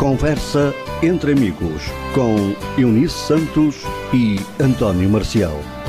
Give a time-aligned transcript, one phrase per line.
[0.00, 1.82] Conversa entre amigos
[2.14, 3.82] com Eunice Santos
[4.14, 5.79] e António Marcial.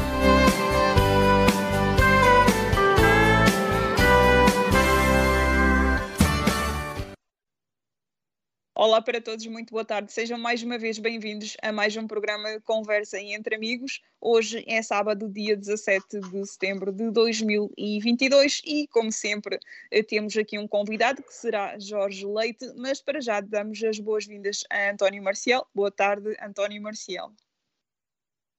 [9.01, 10.13] Olá para todos, muito boa tarde.
[10.13, 13.99] Sejam mais uma vez bem-vindos a mais um programa Conversa Entre Amigos.
[14.21, 19.59] Hoje é sábado, dia 17 de setembro de 2022 e, como sempre,
[19.89, 24.63] eh, temos aqui um convidado que será Jorge Leite, mas para já damos as boas-vindas
[24.69, 25.67] a António Marcial.
[25.73, 27.33] Boa tarde, António Marcial.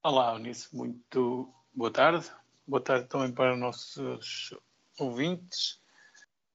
[0.03, 2.29] Olá, Eunice, muito boa tarde.
[2.67, 4.59] Boa tarde também para os nossos
[4.99, 5.81] ouvintes.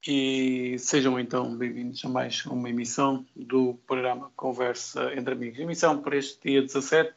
[0.06, 5.60] E sejam então bem-vindos a mais uma emissão do programa Conversa entre Amigos.
[5.60, 7.14] Emissão para este dia 17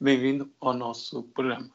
[0.00, 1.68] bem-vindo ao nosso programa.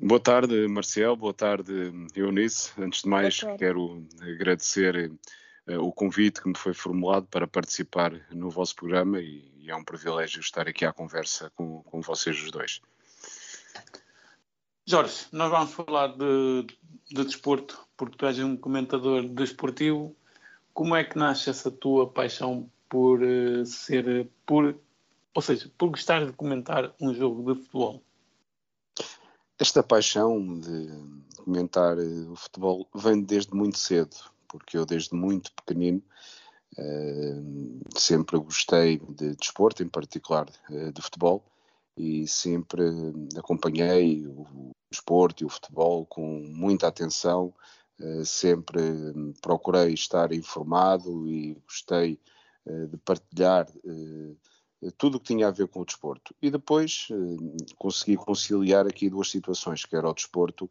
[0.00, 1.16] Boa tarde, Marcel.
[1.16, 2.70] Boa tarde, Eunice.
[2.78, 5.18] Antes de mais, quero agradecer uh,
[5.76, 9.84] o convite que me foi formulado para participar no vosso programa e, e, é um
[9.84, 12.80] privilégio estar aqui à conversa com, com vocês os dois.
[14.86, 16.66] Jorge, nós vamos falar de,
[17.10, 20.16] de desporto, porque tu és um comentador desportivo.
[20.72, 24.74] Como é que nasce essa tua paixão por uh, ser, por,
[25.34, 28.02] ou seja, por gostar de comentar um jogo de futebol?
[29.58, 30.88] Esta paixão de
[31.36, 34.16] comentar eh, o futebol vem desde muito cedo
[34.48, 36.02] porque eu desde muito pequenino
[36.78, 41.44] uh, sempre gostei de desporto, em particular uh, de futebol,
[41.96, 42.82] e sempre
[43.36, 47.52] acompanhei o desporto e o futebol com muita atenção,
[48.00, 48.80] uh, sempre
[49.40, 52.18] procurei estar informado e gostei
[52.90, 53.66] de partilhar
[54.98, 56.34] tudo o que tinha a ver com o desporto.
[56.42, 57.08] E depois
[57.78, 60.70] consegui conciliar aqui duas situações, que era o desporto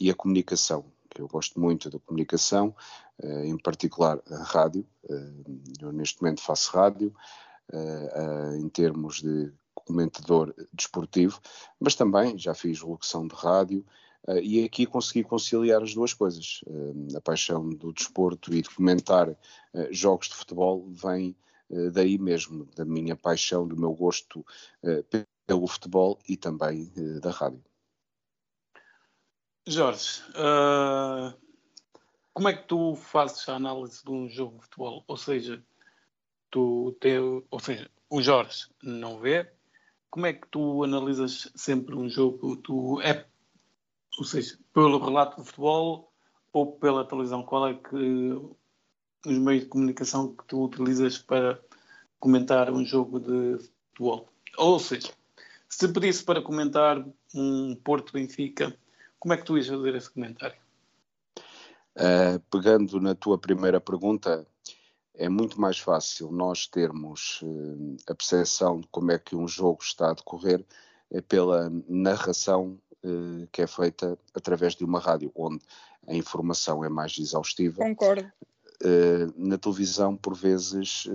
[0.00, 0.86] e a comunicação
[1.20, 2.74] eu gosto muito da comunicação,
[3.22, 4.86] eh, em particular a rádio.
[5.08, 5.32] Eh,
[5.80, 7.14] eu neste momento faço rádio
[7.72, 11.40] eh, em termos de comentador desportivo,
[11.78, 13.84] mas também já fiz locução de rádio
[14.42, 16.62] e aqui consegui conciliar as duas coisas.
[17.16, 19.34] A paixão do desporto e de comentar
[19.90, 21.34] jogos de futebol vem
[21.92, 24.44] daí mesmo, da minha paixão, do meu gosto
[25.46, 27.69] pelo futebol e também da rádio.
[29.66, 31.36] Jorge, uh,
[32.32, 35.04] como é que tu fazes a análise de um jogo de futebol?
[35.06, 35.62] Ou seja,
[36.50, 37.18] tu te,
[37.50, 39.52] ou seja, o Jorge não vê.
[40.10, 42.56] Como é que tu analisas sempre um jogo?
[42.56, 43.26] Tu é,
[44.18, 46.10] ou seja, pelo relato de futebol
[46.52, 47.42] ou pela televisão?
[47.42, 47.96] Qual é que
[49.26, 51.62] os meios de comunicação que tu utilizas para
[52.18, 54.26] comentar um jogo de futebol?
[54.56, 55.12] Ou seja,
[55.68, 58.76] se pedisse para comentar um Porto Benfica
[59.20, 60.56] como é que tu ias fazer esse comentário?
[61.94, 64.46] Uh, pegando na tua primeira pergunta,
[65.14, 69.82] é muito mais fácil nós termos uh, a percepção de como é que um jogo
[69.82, 70.64] está a decorrer
[71.10, 75.62] é pela narração uh, que é feita através de uma rádio, onde
[76.08, 77.82] a informação é mais exaustiva.
[77.82, 78.32] Concordo.
[79.36, 81.06] na televisão, por vezes,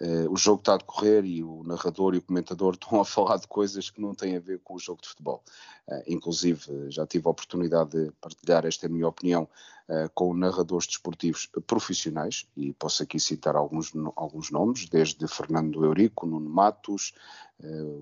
[0.00, 3.38] Uh, o jogo está a decorrer e o narrador e o comentador estão a falar
[3.38, 5.42] de coisas que não têm a ver com o jogo de futebol.
[5.88, 9.48] Uh, inclusive, já tive a oportunidade de partilhar esta minha opinião
[9.88, 16.26] uh, com narradores desportivos profissionais, e posso aqui citar alguns, alguns nomes, desde Fernando Eurico,
[16.26, 17.14] Nuno Matos,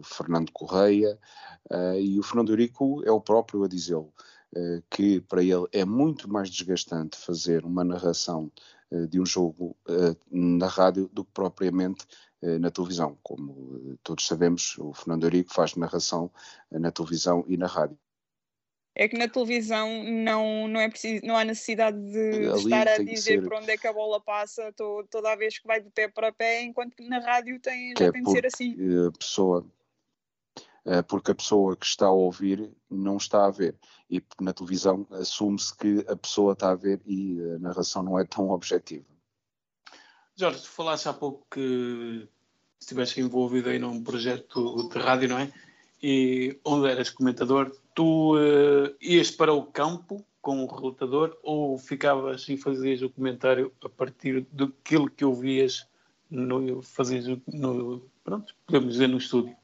[0.03, 1.17] Fernando Correia,
[2.01, 4.13] e o Fernando Eurico é o próprio a dizê-lo,
[4.91, 8.51] que para ele é muito mais desgastante fazer uma narração
[8.91, 12.07] de um jogo eh, na rádio do que propriamente
[12.43, 13.19] eh, na televisão.
[13.23, 16.31] Como todos sabemos, o Fernando Eurico faz narração
[16.71, 17.99] na televisão e na rádio.
[18.97, 22.99] É que na televisão não, não, é preciso, não há necessidade de Ali estar a
[22.99, 23.43] dizer ser...
[23.43, 26.07] por onde é que a bola passa to, toda a vez que vai de pé
[26.07, 28.77] para pé, enquanto que na rádio tem, já é tem de ser assim.
[29.09, 29.84] A pessoa eh,
[31.09, 33.75] porque a pessoa que está a ouvir não está a ver.
[34.11, 38.25] E na televisão assume-se que a pessoa está a ver e a narração não é
[38.25, 39.05] tão objetiva.
[40.37, 42.29] Jorge, tu falaste há pouco que
[42.81, 45.53] estiveste envolvido aí num projeto de rádio, não é?
[46.03, 52.47] E onde eras comentador, tu uh, ias para o campo com o relatador ou ficavas
[52.49, 55.89] e fazias o comentário a partir daquilo que ouvias
[56.31, 59.57] no, fazias no, pronto, podemos dizer no estúdio?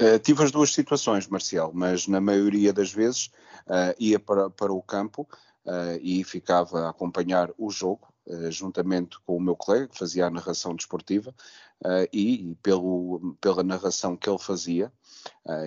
[0.00, 3.30] Uh, tive as duas situações, Marcial, mas na maioria das vezes
[3.66, 5.22] uh, ia para, para o campo
[5.64, 8.08] uh, e ficava a acompanhar o jogo,
[8.48, 11.34] juntamente com o meu colega, que fazia a narração desportiva,
[12.10, 14.90] e pelo, pela narração que ele fazia,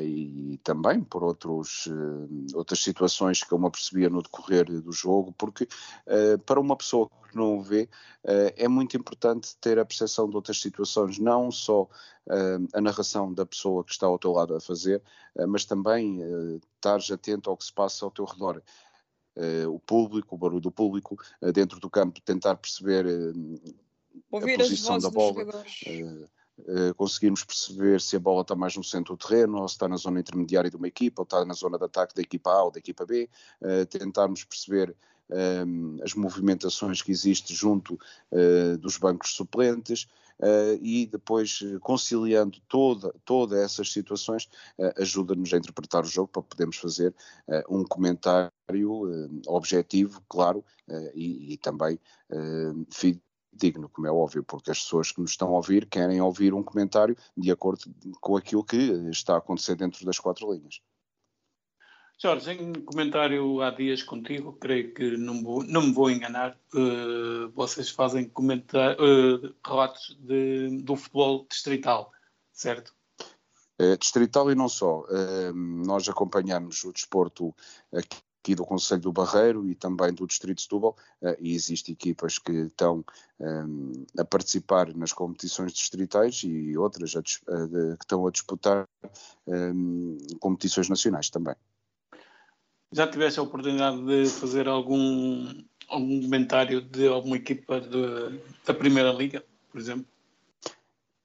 [0.01, 5.33] e também por outros, uh, outras situações que eu me apercebia no decorrer do jogo,
[5.38, 7.89] porque uh, para uma pessoa que não o vê,
[8.24, 11.89] é muito importante ter a percepção de outras situações, não só
[12.74, 15.04] a narração da pessoa que está ao teu lado a fazer,
[15.45, 16.21] mas também
[16.75, 18.63] estares atento ao que se passa ao teu redor.
[19.69, 21.18] o público, o barulho do público,
[21.54, 23.06] dentro do campo, tentar perceber
[24.31, 25.44] Ouvir a posição da bola.
[25.86, 26.27] Uh,
[26.95, 29.98] conseguirmos perceber se a bola está mais no centro do terreno, ou se está na
[29.98, 32.71] zona intermediária de uma equipa, ou está na zona de ataque da equipa A ou
[32.71, 33.30] da equipa B,
[33.62, 34.95] uh, tentarmos perceber
[35.30, 38.00] ehm, as movimentações que existem junto
[38.31, 40.07] uh, dos bancos suplentes.
[40.83, 44.48] e depois conciliando toda, todas essas situações
[44.95, 47.12] ajuda-nos a interpretar o jogo para podermos fazer
[47.68, 48.51] um comentário
[49.48, 50.63] objetivo, claro,
[51.15, 52.00] e, e também
[53.57, 56.63] digno, como é óbvio, porque as pessoas que nos estão a ouvir querem ouvir um
[56.63, 57.81] comentário de acordo
[58.21, 58.77] com aquilo que
[59.09, 60.81] está a acontecer dentro das quatro linhas.
[62.19, 67.48] Jorge, em comentário há dias contigo, creio que não, vou, não me vou enganar, uh,
[67.54, 72.12] vocês fazem comentar, uh, relatos de, do futebol distrital,
[72.51, 72.95] certo?
[73.77, 75.01] É, distrital e não só.
[75.01, 77.56] Uh, nós acompanhamos o desporto
[77.94, 78.18] aqui
[78.48, 82.40] aqui do Conselho do Barreiro e também do Distrito de Setúbal, uh, e existem equipas
[82.40, 83.04] que estão
[83.40, 88.88] um, ehm, a participar nas competições distritais e outras a, a, que estão a disputar
[89.46, 91.56] um, ehm, competições nacionais também.
[92.94, 95.54] Já tiveste a oportunidade de fazer algum,
[95.90, 100.06] algum comentário de alguma equipa de, da Primeira Liga, por exemplo?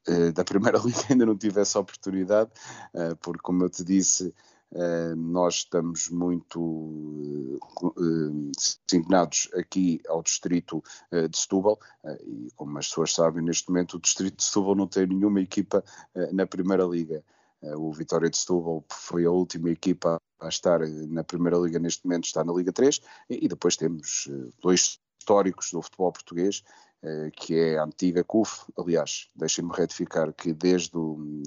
[0.08, 2.50] Uh, da Primeira Liga ainda não tive essa oportunidade,
[3.20, 4.34] porque, como eu te disse,
[5.16, 8.50] nós estamos muito uh, uh,
[9.58, 10.82] aqui ao distrito
[11.30, 11.78] de Setúbal
[12.26, 15.84] e como as pessoas sabem neste momento o distrito de Setúbal não tem nenhuma equipa
[16.32, 17.22] na primeira liga.
[17.76, 22.24] O Vitória de Setúbal foi a última equipa a estar na primeira liga neste momento
[22.24, 24.28] está na Liga 3 e, depois temos
[24.60, 26.91] dois históricos do futebol português eh,
[27.36, 28.64] que é a antiga CUF.
[28.78, 31.42] Aliás, deixem-me retificar que desde o,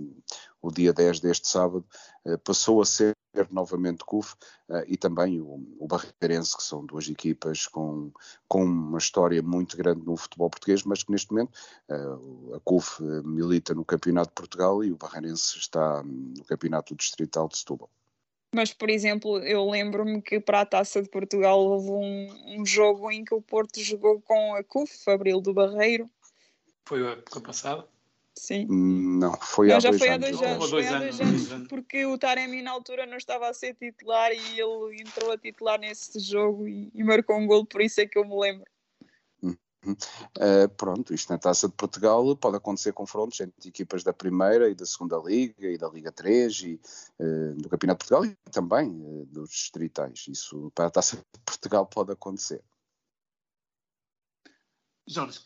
[0.61, 1.85] o, dia 10 deste sábado
[2.25, 3.15] eh, passou a ser
[3.49, 4.35] novamente CUF
[4.69, 8.11] eh, e também o, o Barreirense, que são duas equipas com,
[8.47, 11.51] com uma história muito grande no futebol português, mas que neste momento
[12.53, 17.57] a CUF milita no Campeonato de Portugal e o Barreirense está no Campeonato Distrital de
[17.57, 17.89] Setúbal.
[18.55, 23.11] Mas, por exemplo, eu lembro-me que para a Taça de Portugal houve um, um, jogo
[23.11, 26.09] em que o Porto jogou com a CUF, Abril do Barreiro.
[26.85, 27.85] Foi a época passada?
[28.33, 28.65] Sim.
[28.69, 30.25] Não, foi não, há já dois foi anos.
[30.25, 33.53] há dois anos, foi há dois anos, porque o Taremi na altura não estava a
[33.53, 37.81] ser titular e ele entrou a titular nesse jogo e, e marcou um gol, por
[37.81, 38.65] isso é que eu me lembro.
[39.91, 44.75] Uh, pronto, isto na Taça de Portugal pode acontecer confrontos entre equipas da Primeira e
[44.75, 46.79] da Segunda Liga e da Liga 3 e
[47.19, 50.25] uh, do Campeonato de Portugal e também uh, dos distritais.
[50.27, 52.63] Isso para a Taça de Portugal pode acontecer.
[55.07, 55.39] Jorge,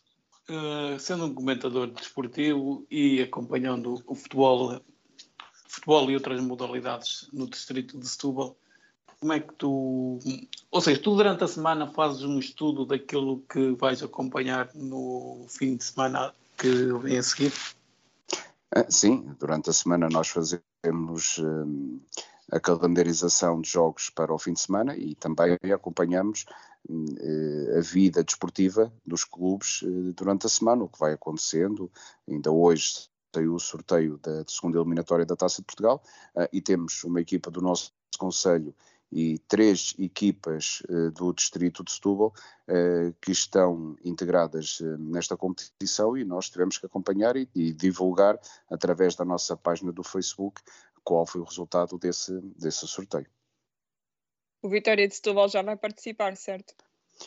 [0.99, 4.81] sendo um comentador desportivo e acompanhando o futebol,
[5.67, 8.57] futebol e outras modalidades no distrito de Setúbal,
[9.19, 10.19] como é que tu.
[10.71, 15.75] Ou seja, tu durante a semana fazes um estudo daquilo que vais acompanhar no fim
[15.75, 17.53] de semana que vem a seguir?
[18.73, 21.99] Ah, sim, durante a semana nós fazemos hum,
[22.51, 26.45] a calendarização de jogos para o fim de semana e também acompanhamos
[26.89, 27.05] hum,
[27.77, 31.91] a vida desportiva dos clubes eh, durante a semana, o que vai acontecendo.
[32.27, 36.01] Ainda hoje saiu o sorteio da segunda eliminatória da Taça de Portugal
[36.37, 38.73] ah, e temos uma equipa do nosso Conselho
[39.11, 42.33] e três equipas uh, do distrito de Setúbal
[42.67, 48.39] uh, que estão integradas uh, nesta competição e nós tivemos que acompanhar e, e, divulgar
[48.69, 50.61] através da nossa página do Facebook
[51.03, 53.27] qual foi o resultado desse, desse sorteio.
[54.61, 56.75] O Vitória de Setúbal já vai participar, certo?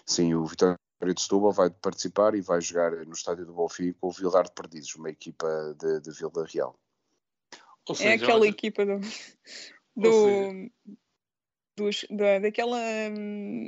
[0.07, 4.09] Sim, o Vitória de Setúbal vai participar e vai jogar no estádio do Bonfim com
[4.09, 6.79] o Vilar de Perdizes, uma equipa de, de Vila Real.
[7.89, 8.49] É seja, é aquela olha...
[8.49, 9.01] equipa do,
[9.97, 10.71] do,
[11.77, 12.79] dos, da, daquela,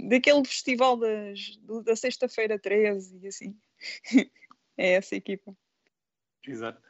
[0.09, 3.57] daquele festival das, do, da sexta-feira 13 e assim.
[4.77, 5.55] é essa equipa.
[6.47, 6.81] Exato.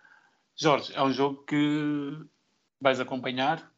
[0.56, 2.26] Jorge, é um jogo que
[2.80, 3.73] vais acompanhar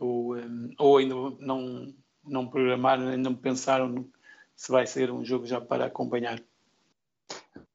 [0.00, 4.08] ou, um, ou ainda não, não programaram, ainda não pensaram
[4.54, 6.40] se vai ser um jogo já para acompanhar?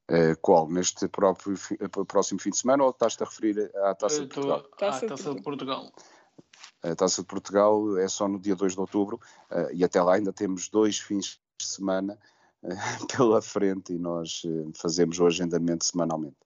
[0.09, 0.69] Uh, qual?
[0.69, 4.63] Neste próprio uh, próximo fim de semana ou estás-te a referir à Taça de Portugal?
[4.77, 5.91] Taça, taça de Portugal.
[6.83, 9.19] A Taça de Portugal é só no dia 2 de outubro
[9.51, 12.17] uh, e até lá ainda temos dois fins de semana
[13.15, 14.43] pela frente e nós
[14.75, 16.37] fazemos o agendamento semanalmente.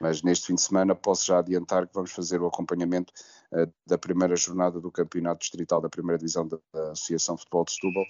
[0.00, 3.12] Mas neste fim de semana posso já adiantar que vamos fazer o acompanhamento
[3.52, 6.58] uh, da primeira jornada do Campeonato Distrital da Primeira Divisão da,
[6.90, 8.04] Associação Futebol de Setúbal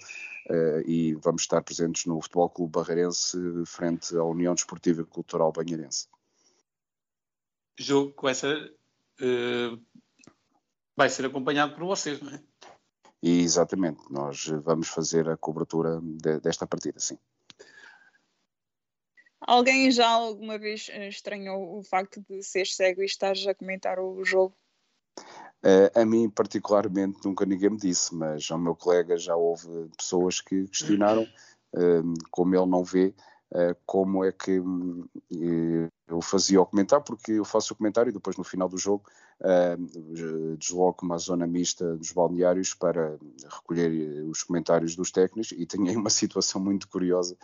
[0.49, 5.51] uh, e vamos estar presentes no Futebol Clube Barreirense frente à União Desportiva e Cultural
[5.51, 6.07] Banheirense.
[7.79, 8.73] Jogo vai ser,
[9.21, 9.81] uh,
[10.97, 12.41] vai ser acompanhado por vocês, não é?
[13.21, 17.17] E, exatamente, nós vamos fazer a cobertura de, desta partida, sim.
[19.39, 23.99] Alguém já alguma vez eh, estranhou o facto de ser cego e estares a comentar
[23.99, 24.57] o jogo?
[25.63, 30.41] Uh, a mim, particularmente, nunca ninguém me disse, mas ao meu colega já houve pessoas
[30.41, 33.13] que questionaram, uh, como ele não vê,
[33.85, 34.61] como é que
[36.07, 39.03] eu fazia o comentário, porque eu faço o comentário e depois no final do jogo
[40.57, 43.17] desloco-me à zona mista dos balneários para
[43.49, 47.37] recolher os comentários dos técnicos e tenho aí uma situação muito curiosa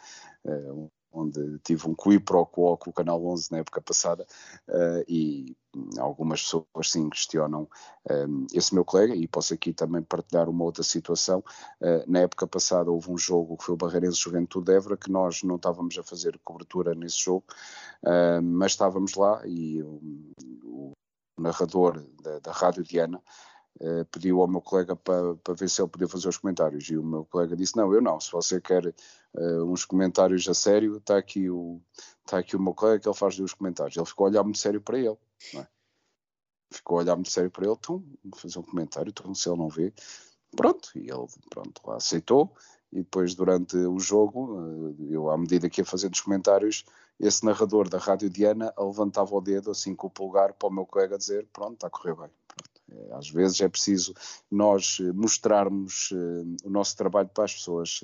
[1.14, 4.26] onde tive um qui pro quo com o Canal 11 na época passada
[4.68, 5.56] uh, e
[5.98, 7.68] algumas pessoas sim questionam
[8.10, 11.44] um, eh, esse meu colega e posso aqui também partilhar uma outra situação.
[11.82, 15.12] Uh, na época passada houve um jogo que foi o Barreirense Juventude de Évora que
[15.12, 17.46] nós não estávamos a fazer cobertura nesse jogo,
[18.04, 20.00] uh, mas estávamos lá e o,
[20.64, 20.92] o
[21.40, 23.22] narrador da, da Rádio Diana
[23.82, 26.96] Uh, pediu ao meu colega para, para ver se ele podia fazer os comentários e
[26.96, 28.94] o meu colega disse não, eu não, se você quer
[29.36, 31.82] uh, uns comentários a sério, está aqui, o,
[32.26, 33.96] está aqui o meu colega que ele faz os comentários.
[33.98, 35.18] Ele ficou a olhar muito sério para ele,
[35.56, 35.68] é?
[36.72, 38.04] ficou a olhar muito sério para ele, então,
[38.36, 39.94] fazer um comentário, então se ele não vê,
[40.56, 42.54] pronto, e ele pronto, lá aceitou
[42.94, 44.60] e depois durante o jogo,
[45.00, 46.86] eh, eu à medida que ia fazendo os comentários,
[47.20, 50.86] esse narrador da Rádio Diana levantava o dedo assim com o pulgar para o meu
[50.86, 52.30] colega dizer, pronto, está a correr bem.
[52.92, 54.14] É, às vezes é preciso
[54.50, 56.12] nós eh, mostrarmos
[56.64, 58.02] o nosso trabalho para as pessoas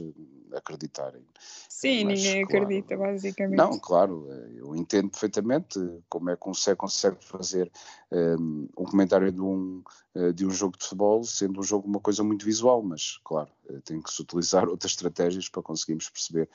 [0.53, 1.23] acreditarem.
[1.67, 3.57] Sim, Mas, ninguém claro, acredita, basicamente.
[3.57, 5.79] Não, claro, eu entendo perfeitamente
[6.09, 7.71] como é que você consegue fazer
[8.11, 9.83] um, um comentário de um,
[10.15, 13.51] uh, de um jogo de futebol, sendo um jogo uma coisa muito visual, mas, claro,
[13.85, 16.49] tem que se utilizar outras estratégias para conseguirmos perceber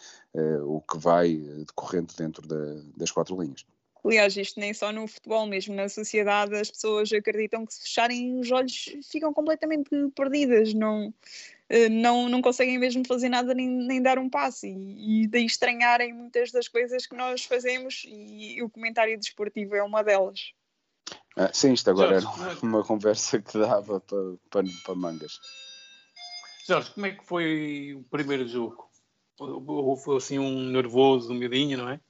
[0.67, 1.37] o que vai
[1.67, 3.65] decorrendo dentro da, das quatro linhas.
[4.05, 8.39] Aliás, isto nem só no futebol, mesmo na sociedade, as pessoas acreditam que se fecharem
[8.39, 11.13] os olhos ficam completamente perdidas, não,
[11.71, 15.47] eh, não, não conseguem mesmo fazer nada nem, nem dar um passo e, e daí
[15.47, 20.53] estranharem muitas das coisas que nós fazemos e, e o comentário desportivo é uma delas.
[21.37, 25.41] Ah, sim, isto agora Jorge, era uma, uma conversa que dava para, para, para mangas.
[26.67, 28.87] Jorge, como é que foi o primeiro jogo?
[29.39, 32.01] Houve assim um nervoso, um medinho, não é?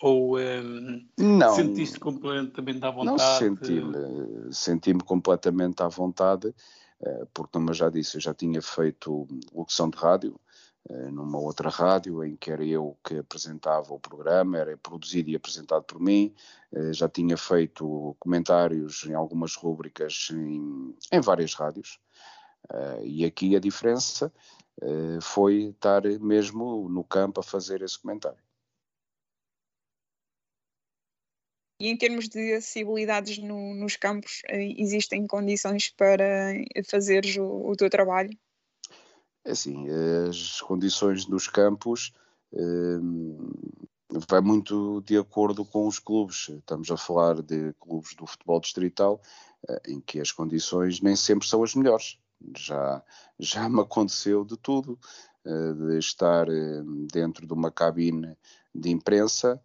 [0.00, 3.10] Ou um, ehm, não, sentiste completamente à vontade?
[3.10, 6.54] Não senti-me, senti-me completamente à vontade,
[7.00, 10.38] eh, porque como eu já disse, eu já tinha feito locução de rádio,
[10.88, 15.36] eh, numa outra rádio em que era eu que apresentava o programa, era produzido e
[15.36, 16.32] apresentado por mim,
[16.72, 21.98] eh, já tinha feito comentários em algumas rúbricas em, em várias rádios,
[23.02, 24.30] e aqui a diferença
[25.22, 28.38] foi estar mesmo no campo a fazer esse comentário.
[31.80, 36.54] E em termos de acessibilidades no, nos campos, eh, existem condições para
[36.84, 38.36] fazeres o, o teu trabalho?
[39.44, 39.86] É assim,
[40.28, 42.12] as condições dos campos
[42.52, 42.98] eh,
[44.28, 46.48] vai muito de acordo com os clubes.
[46.50, 49.20] Estamos a falar de clubes do futebol distrital,
[49.68, 52.18] eh, em que as condições nem sempre são as melhores.
[52.56, 53.02] Já,
[53.38, 54.98] já me aconteceu de tudo,
[55.44, 56.46] eh, de estar
[57.12, 58.36] dentro de uma cabine
[58.74, 59.58] de imprensa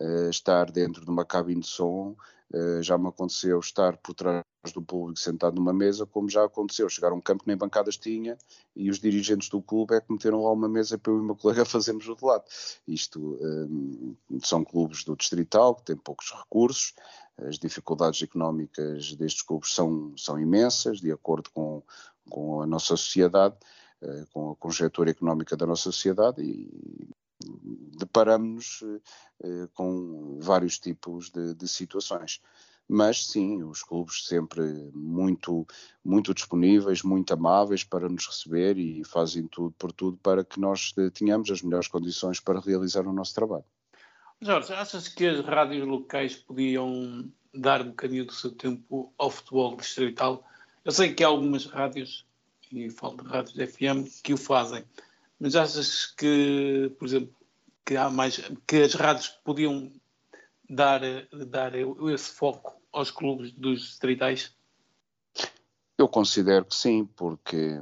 [0.00, 2.16] uh, estar dentro de uma cabine de som,
[2.52, 6.88] uh, já me aconteceu estar por trás do público sentado numa mesa, como já aconteceu
[6.88, 8.36] chegar a um campo que nem bancadas tinha
[8.74, 11.24] e os dirigentes do clube é que meteram lá uma mesa para eu e o
[11.24, 12.44] meu colega fazermos o lado.
[12.86, 16.94] Isto um, eh, são clubes do Distrital que têm poucos recursos,
[17.38, 21.82] as dificuldades económicas destes clubes são, são imensas, de acordo com,
[22.28, 23.54] com a nossa sociedade,
[24.32, 27.08] com a conjectura económica da nossa sociedade e
[27.98, 28.82] deparamos-nos
[29.42, 32.40] eh, com vários tipos de, de, situações.
[32.88, 34.62] Mas sim, os clubes sempre
[34.94, 35.66] muito,
[36.02, 40.94] muito disponíveis, muito amáveis para nos receber e fazem tudo por tudo para que nós
[41.12, 43.64] tenhamos as melhores condições para realizar o nosso trabalho.
[44.40, 49.76] Jorge, achas que as rádios locais podiam dar um bocadinho do seu tempo ao futebol
[49.76, 50.46] distrital?
[50.84, 52.24] Eu sei que há algumas rádios,
[52.72, 54.84] e falo de rádios FM, que o fazem,
[55.38, 57.34] mas achas que, por exemplo,
[57.84, 59.92] que há mais que as rádios podiam
[60.68, 61.00] dar,
[61.46, 64.54] dar esse foco aos clubes dos distritais?
[65.96, 67.80] Eu considero que sim, porque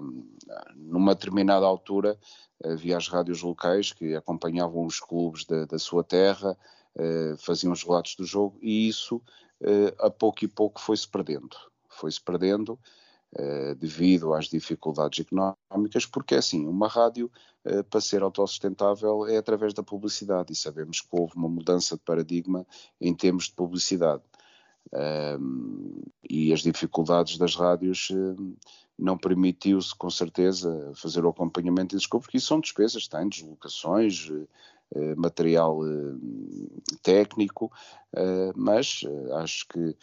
[0.75, 2.18] numa determinada altura
[2.64, 6.56] havia as rádios locais que acompanhavam os clubes da, da sua terra,
[6.94, 9.20] eh, faziam os relatos do jogo e isso
[9.60, 11.56] eh, a pouco e pouco foi-se perdendo.
[11.88, 12.78] Foi-se perdendo
[13.35, 17.30] eh, devido às dificuldades económicas, porque é assim, uma rádio
[17.64, 22.02] eh, para ser autossustentável é através da publicidade e sabemos que houve uma mudança de
[22.02, 22.66] paradigma
[23.00, 24.23] em termos de publicidade.
[26.30, 28.54] E as dificuldades das rádios um,
[28.97, 34.30] não permitiu-se com certeza fazer o acompanhamento desses clubes, porque isso são despesas, têm deslocações,
[35.16, 36.20] material uh,
[37.02, 37.72] técnico,
[38.14, 39.00] uh, mas
[39.34, 39.96] acho que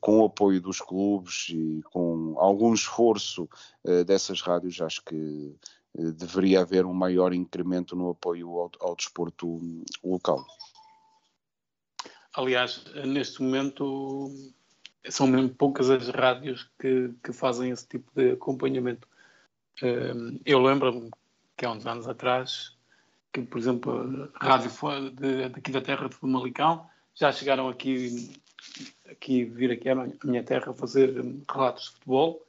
[0.00, 3.46] com o apoio dos clubes e com algum esforço
[4.06, 5.54] dessas rádios, acho que
[5.94, 9.60] deveria haver um maior incremento no apoio ao, ao desporto
[10.02, 10.42] local.
[12.34, 14.30] Aliás, neste momento
[15.10, 19.06] são mesmo poucas as rádios que, que fazem esse tipo de acompanhamento.
[20.46, 21.10] Eu lembro-me
[21.56, 22.73] que há uns anos atrás,
[23.34, 24.70] que, por exemplo, a rádio
[25.50, 26.86] daqui da terra de Famalicão
[27.16, 28.32] já chegaram aqui,
[29.10, 31.12] aqui vir aqui à minha terra fazer
[31.50, 32.40] relatos de futebol.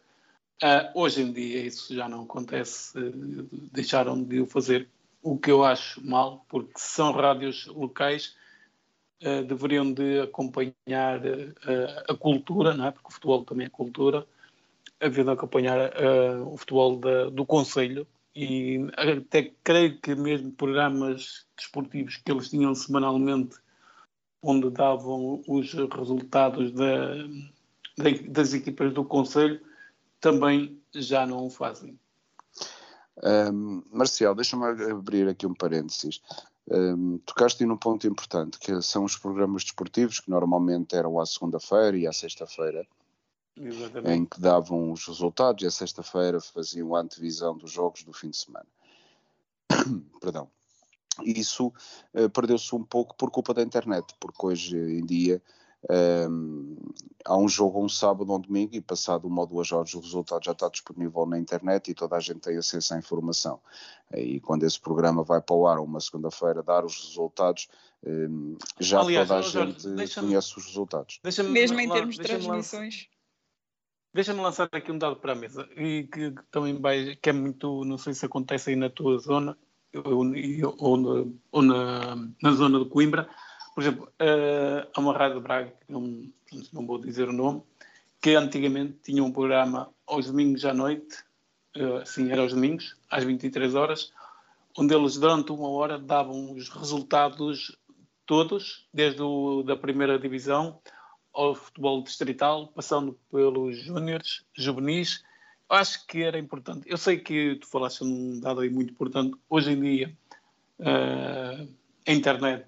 [0.63, 4.87] Uh, hoje em dia isso já não acontece, uh, deixaram de o fazer,
[5.21, 8.35] o que eu acho mal, porque são rádios locais,
[9.23, 11.19] uh, deveriam de acompanhar
[12.07, 12.91] a cultura, não é?
[12.91, 14.25] porque o futebol também é cultura,
[15.01, 15.91] havia de acompanhar
[16.45, 22.75] o futebol da, do Conselho e até creio que mesmo programas desportivos que eles tinham
[22.75, 23.55] semanalmente,
[24.41, 27.15] onde davam os resultados da,
[28.27, 29.61] das equipas do Conselho,
[30.19, 31.97] também já não o fazem.
[33.23, 36.21] Um, Marcial, deixa-me abrir aqui um parênteses.
[36.69, 41.97] Um, tocaste num ponto importante, que são os programas desportivos, que normalmente eram à segunda-feira
[41.97, 42.85] e à sexta-feira,
[44.05, 48.29] em que davam os resultados, e à sexta-feira faziam a antevisão dos jogos do fim
[48.29, 48.67] de semana.
[50.19, 50.49] Perdão.
[51.23, 51.71] Isso
[52.13, 55.41] uh, perdeu-se um pouco por culpa da internet, porque hoje em dia
[56.29, 56.75] um,
[57.23, 59.99] há um jogo um sábado ou um domingo e passado uma ou duas horas o
[59.99, 63.59] resultado já está disponível na internet e toda a gente tem acesso à informação.
[64.13, 67.67] E quando esse programa vai para o ar uma segunda-feira dar os resultados,
[68.03, 71.19] um, já Aliás, toda a gente conhece os resultados.
[71.49, 73.07] Mesmo em termos de transmissões.
[74.15, 77.33] Deixa-me lançar aqui um dado para a mesa e que, que, também vai, que é
[77.33, 79.57] muito, não sei se acontece aí na tua zona
[79.93, 80.23] ou,
[80.77, 83.27] ou, ou na, na zona de Coimbra,
[83.73, 86.31] por exemplo, uh, há uma rádio de Braga, que não,
[86.71, 87.61] não vou dizer o nome,
[88.21, 91.17] que antigamente tinha um programa aos domingos à noite,
[91.75, 94.13] uh, sim, era aos domingos, às 23 horas,
[94.77, 97.77] onde eles durante uma hora davam os resultados
[98.25, 100.79] todos, desde o, da primeira divisão
[101.35, 105.23] ao futebol distrital, passando pelos júniores, juvenis.
[105.67, 106.87] Acho que era importante.
[106.89, 109.37] Eu sei que tu falaste um dado aí muito importante.
[109.49, 110.17] Hoje em dia,
[110.79, 111.67] uh,
[112.07, 112.67] a internet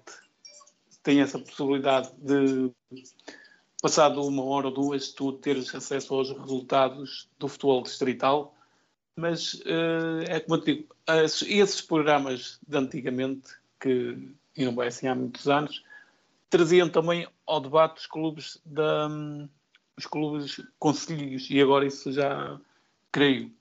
[1.02, 2.70] tem essa possibilidade de,
[3.80, 8.54] passado uma hora ou duas, tu teres acesso aos resultados do futebol distrital,
[9.16, 10.96] mas uh, é como eu digo,
[11.46, 13.48] esses programas de antigamente,
[13.80, 15.84] que iam bem assim há muitos anos,
[16.50, 19.08] traziam também ao debate os clubes da,
[19.96, 22.60] os clubes conselhos e agora isso já
[23.10, 23.52] creio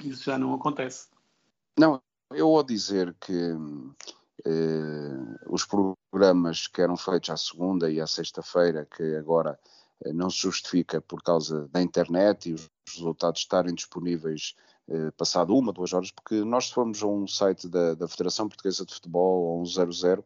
[0.00, 1.08] isso já não acontece.
[1.78, 3.52] Não eu vou dizer que
[4.44, 9.58] eh, os programas que eram feitos à segunda e à sexta-feira, que agora
[10.04, 14.54] eh, não se justifica por causa da internet e os resultados estarem disponíveis
[14.88, 18.48] eh, passado uma, duas horas, porque nós se formos a um site da, da Federação
[18.48, 20.24] Portuguesa de Futebol ou um 00,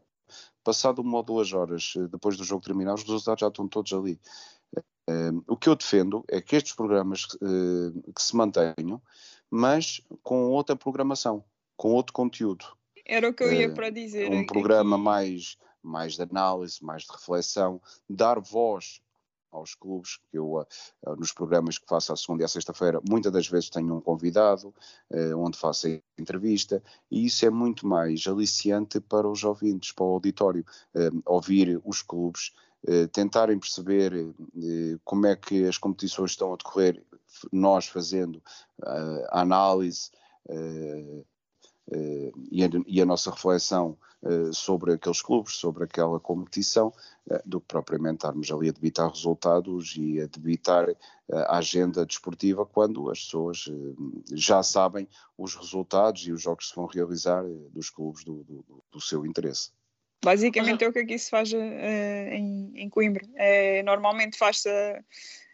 [0.65, 4.21] passado uma ou duas horas depois do jogo terminar, os resultados já estão todos ali.
[5.47, 9.01] o que eu defendo é que estes programas que se mantenham,
[9.51, 11.45] mas com outra programação,
[11.77, 12.67] com outro conteúdo.
[13.07, 14.31] Era o que eu ia para dizer.
[14.31, 19.01] Um programa mais, mais de análise, mais de reflexão, dar voz
[19.51, 20.67] aos clubes, que eu eh,
[21.17, 24.75] nos programas que faço à segunda e à sexta-feira, muitas das vezes tenho um convidado,
[25.11, 30.05] eh, onde faço a entrevista, e isso é muito mais aliciante para os ouvintes, para
[30.05, 32.53] o auditório, eh, ouvir os clubes,
[33.13, 34.33] tentarem perceber
[35.05, 37.03] como é que as competições estão a decorrer,
[37.51, 38.41] nós fazendo
[39.33, 40.13] a análise,
[42.51, 46.93] e, a, e, a, nossa reflexão uh, sobre aqueles clubes, sobre aquela competição,
[47.27, 50.89] uh, do que propriamente estarmos ali a debitar resultados e a debitar
[51.31, 53.71] a agenda desportiva quando as pessoas
[54.33, 58.83] já sabem os resultados e os jogos que se vão realizar dos clubes do, do,
[58.91, 59.71] do seu interesse.
[60.25, 63.27] Basicamente é o que aqui se faz em, em Coimbra.
[63.37, 64.71] É, normalmente faz-se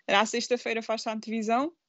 [0.06, 1.83] à sexta-feira faz-se a antevisão eh,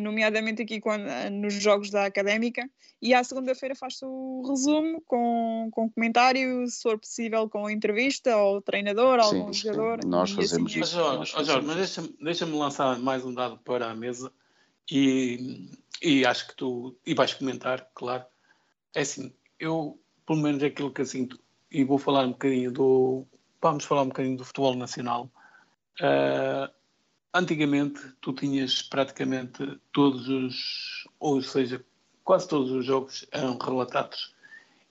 [0.00, 2.68] nomeadamente aqui quando, eh, nos jogos da académica,
[3.00, 8.62] e à segunda-feira faz-se o resumo com, com comentário, se for possível, com entrevista ao
[8.62, 10.00] treinador, ao sim, jogador.
[10.02, 10.08] Sim.
[10.08, 10.80] Nós fazemos assim.
[10.80, 10.96] isso.
[10.96, 14.32] Mas, Jorge, Jorge, mas deixa-me deixa lançar mais um dado para a mesa
[14.90, 15.70] e,
[16.02, 18.24] e acho que tu e vais comentar, claro.
[18.94, 21.38] É assim, eu, pelo menos aquilo que eu sinto,
[21.70, 23.26] e vou falar um bocadinho do.
[23.60, 25.30] Vamos falar um bocadinho do futebol nacional.
[26.00, 26.72] Uh,
[27.32, 31.84] antigamente tu tinhas praticamente todos os, ou seja,
[32.24, 34.34] quase todos os jogos eram relatados.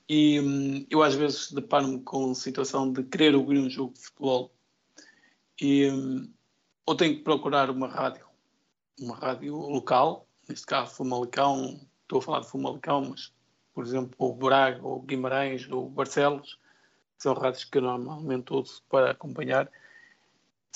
[0.08, 4.00] E hum, eu às vezes deparo-me com a situação de querer ouvir um jogo de
[4.00, 4.52] futebol
[5.60, 6.32] e hum,
[6.86, 8.26] ou tenho que procurar uma rádio,
[8.98, 13.32] uma rádio local, neste caso Fumalicão, estou a falar de Fumalicão, mas
[13.74, 16.58] por exemplo o Braga, ou Guimarães, ou Barcelos,
[17.18, 19.70] são rádios que eu normalmente uso para acompanhar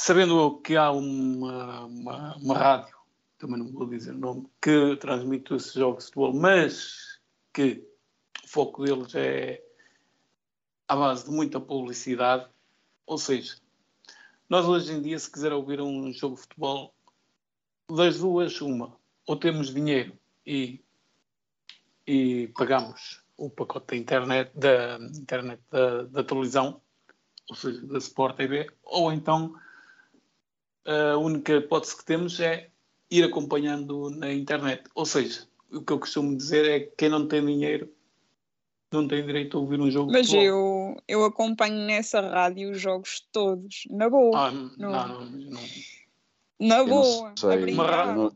[0.02, 2.96] sabendo que há uma, uma, uma, rádio,
[3.38, 7.20] também não vou dizer o nome, que transmite esses jogos de futebol, mas
[7.52, 7.86] que
[8.44, 9.62] o foco deles é
[10.88, 12.50] à base de muita publicidade,
[13.06, 13.54] ou seja,
[14.48, 16.92] nós hoje em dia, se quiser ouvir um jogo de futebol,
[17.88, 20.84] das duas, uma, ou temos dinheiro e,
[22.04, 26.82] e pagamos o pacote da internet, da, internet da, da televisão,
[27.48, 29.54] ou seja, da Sport TV, ou então
[30.84, 32.70] a única hipótese que temos é
[33.10, 34.84] ir acompanhando na internet.
[34.94, 37.90] Ou seja, o que eu costumo dizer é que quem não tem dinheiro
[38.92, 43.26] não tem direito a ouvir um jogo Mas eu, eu acompanho nessa rádio os jogos
[43.32, 44.48] todos, na boa.
[44.48, 45.60] Ah, não, não, não,
[46.60, 47.32] Na boa.
[47.36, 48.32] Sei, não,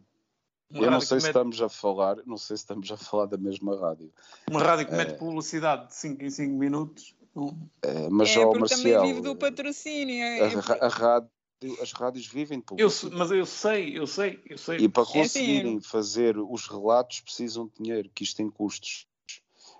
[0.73, 1.37] eu não sei se mete...
[1.37, 4.11] estamos a falar, não sei se estamos a falar da mesma rádio.
[4.51, 4.97] Uma rádio que é...
[4.97, 7.15] mete publicidade de 5 em 5 minutos.
[7.83, 10.23] É, mas é, porque Marcial, também vive do patrocínio.
[10.25, 11.31] É, a, a, rádio
[11.81, 13.13] as rádios vivem de publicidade.
[13.13, 14.79] Eu, mas eu sei, eu sei, eu sei.
[14.79, 19.07] E para é conseguirem é fazer os relatos precisam de dinheiro, que isto tem custos.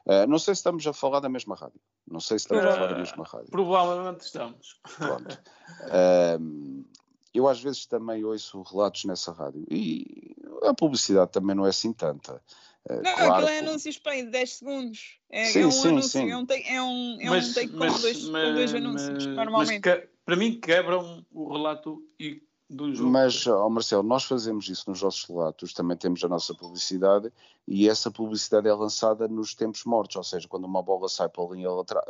[0.07, 1.81] Uh, não sei se estamos a falar da mesma rádio.
[2.09, 3.51] Não sei se estamos uh, a falar da mesma rádio.
[3.51, 4.81] Provavelmente estamos.
[4.97, 5.43] Pronto.
[5.83, 6.85] Uh,
[7.35, 11.93] eu às vezes também ouço relatos nessa rádio e a publicidade também não é assim
[11.93, 12.43] tanta.
[12.89, 15.19] Não, claro, aquilo é anúncios para de 10 segundos.
[15.29, 16.31] É, sim, é um sim, anúncio, sim.
[16.31, 19.27] é um, é um, é mas, um take mas, com, dois, mas, com dois anúncios,
[19.27, 19.83] normalmente.
[19.85, 23.09] Mas, para mim quebram o relato e do jogo.
[23.09, 27.33] Mas, oh Marcelo, nós fazemos isso nos nossos relatos, também temos a nossa publicidade
[27.67, 31.55] e essa publicidade é lançada nos tempos mortos, ou seja, quando uma bola sai pela
[31.55, 31.69] linha,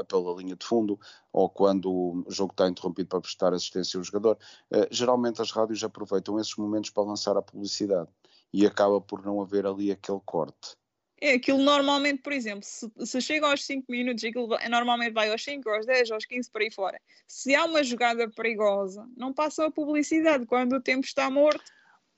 [0.09, 0.98] pela linha de fundo
[1.31, 4.38] ou quando o jogo está interrompido para prestar assistência ao jogador.
[4.70, 8.09] Uh, geralmente as rádios aproveitam esses momentos para lançar a publicidade
[8.50, 10.74] e acaba por não haver ali aquele corte.
[11.20, 15.42] É, aquilo normalmente, por exemplo, se, se chega aos 5 minutos, aquilo normalmente vai aos
[15.42, 17.00] 5, aos 10, aos 15, por aí fora.
[17.26, 21.72] Se há uma jogada perigosa, não passa a publicidade quando o tempo está morto.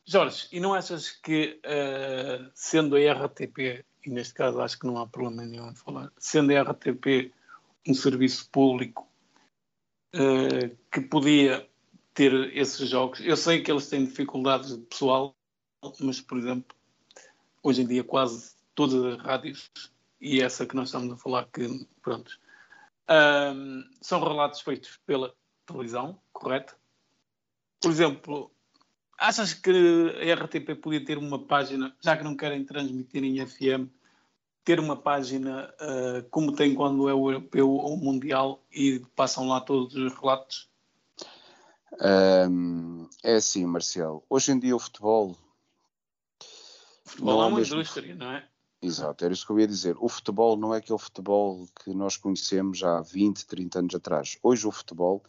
[0.05, 4.99] Jorge, e não achas que, uh, sendo a RTP, e neste caso acho que não
[4.99, 7.33] há problema nenhum em falar, sendo a RTP
[7.87, 9.07] um serviço público
[10.15, 11.69] uh, que podia
[12.15, 15.37] ter esses jogos, eu sei que eles têm dificuldades de pessoal,
[16.01, 16.77] mas, por exemplo,
[17.63, 19.73] hoje em dia quase todas as rádios,
[20.21, 22.31] e essa que nós estamos a falar, que, pronto,
[23.11, 25.35] um, são relatos feitos pela
[25.67, 26.77] televisão, correto?
[27.81, 28.53] Por exemplo,
[29.19, 29.73] achas que
[30.23, 33.91] a RTP podia ter uma página, já que não querem transmitir em FM,
[34.63, 39.49] ter uma página uh, como tem quando é o europeu ou o mundial e passam
[39.49, 40.71] lá todos os relatos?
[42.01, 44.23] Um, é assim, Marcelo.
[44.31, 45.37] Hoje em dia o futebol.
[47.05, 47.75] O futebol é uma mesmo...
[47.75, 48.49] indústria, não é?
[48.81, 49.97] Exato, era isso que eu ia dizer.
[49.99, 54.39] O futebol não é aquele futebol que nós conhecemos há 20, 30 anos atrás.
[54.41, 55.25] Hoje o futebol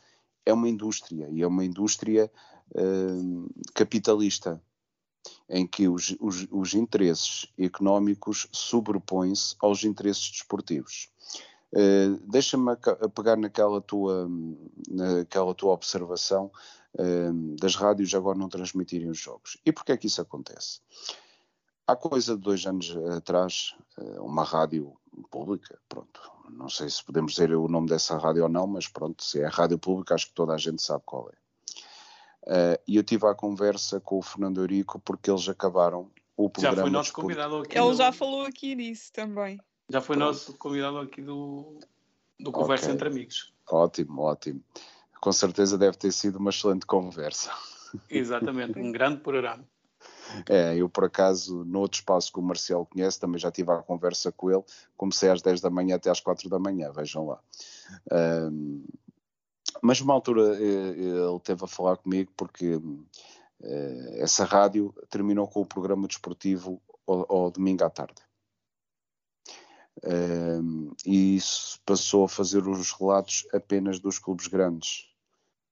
[0.45, 2.31] é uma indústria e é uma indústria
[2.75, 4.61] uh, capitalista
[5.49, 11.09] em que os, os, os interesses económicos sobrepõem-se aos interesses desportivos.
[11.73, 12.75] Uh, Deixa-me
[13.15, 14.29] pegar naquela tua,
[14.87, 16.51] naquela tua observação
[16.93, 19.57] uh, das rádios agora não transmitirem os jogos.
[19.65, 20.81] E porquê é que isso acontece?
[21.89, 24.95] Há coisa de dois anos atrás, eh, uma rádio
[25.31, 29.23] pública, pronto, não sei se podemos dizer o nome dessa rádio ou não, mas pronto,
[29.23, 31.39] se é a rádio pública, acho que toda a gente sabe qual é.
[32.43, 36.75] Uh, e eu tive a conversa com o Fernando Eurico porque eles acabaram o programa.
[36.75, 37.79] Já foi nosso convidado aqui.
[37.79, 39.59] Ele já falou aqui disso também.
[39.89, 40.27] Já foi Pronto.
[40.27, 41.79] nosso convidado aqui do,
[42.39, 42.93] do Conversa okay.
[42.93, 43.51] entre Amigos.
[43.67, 44.63] Ótimo, ótimo.
[45.19, 47.51] Com certeza deve ter sido uma excelente conversa.
[48.07, 49.65] Exatamente, um grande programa.
[50.47, 53.81] É, eu por acaso, no outro espaço que o Marcelo conhece, também já tive a
[53.81, 54.63] conversa com ele,
[54.97, 57.39] comecei às 10 da manhã até às 4 da manhã, vejam lá.
[58.11, 58.83] Um,
[59.81, 63.05] mas uma altura eh, ele teve a falar comigo porque uh,
[64.15, 68.21] essa rádio terminou com o programa desportivo ao, ao domingo à tarde.
[71.05, 75.09] E isso passou a fazer os relatos apenas dos clubes grandes,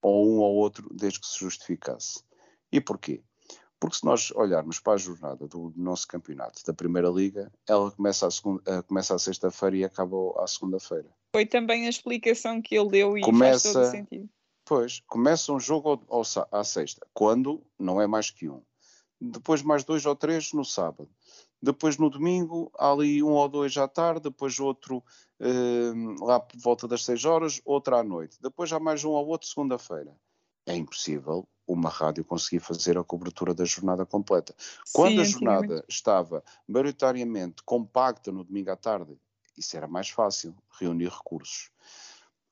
[0.01, 2.23] ou um ou outro, desde que se justificasse.
[2.71, 3.23] E porquê?
[3.79, 8.25] Porque se nós olharmos para a jornada do nosso campeonato da Primeira Liga, ela começa
[8.25, 11.09] a, segunda, começa a sexta-feira e acaba à segunda-feira.
[11.31, 14.29] Foi também a explicação que ele deu e começa, faz todo o sentido.
[14.65, 18.61] Pois, começa um jogo ao, ao, à sexta, quando não é mais que um.
[19.19, 21.09] Depois mais dois ou três no sábado.
[21.61, 25.03] Depois no domingo há ali um ou dois à tarde, depois outro
[25.39, 28.37] eh, lá por volta das seis horas, outro à noite.
[28.41, 30.15] Depois há mais um ou outro segunda-feira.
[30.67, 34.55] É impossível uma rádio conseguir fazer a cobertura da jornada completa.
[34.93, 39.17] Quando Sim, a jornada estava maioritariamente compacta no domingo à tarde,
[39.57, 41.71] isso era mais fácil, reunir recursos.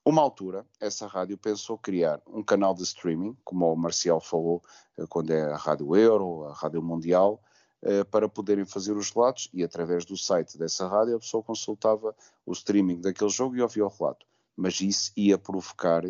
[0.04, 4.62] Uma altura, essa rádio pensou criar um canal de streaming, como o Marcial falou,
[4.96, 7.42] eh, quando é a Rádio Euro, a Rádio Mundial,
[7.82, 12.14] eh, para poderem fazer os relatos e através do site dessa rádio a pessoa consultava
[12.44, 14.24] o streaming daquele jogo e ouvia o relato.
[14.56, 16.04] Mas isso ia provocar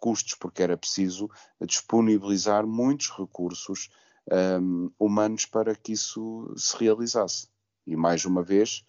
[0.00, 3.90] custos, porque era preciso disponibilizar muitos recursos
[4.60, 7.48] um, humanos para que isso se realizasse.
[7.86, 8.84] E mais uma vez,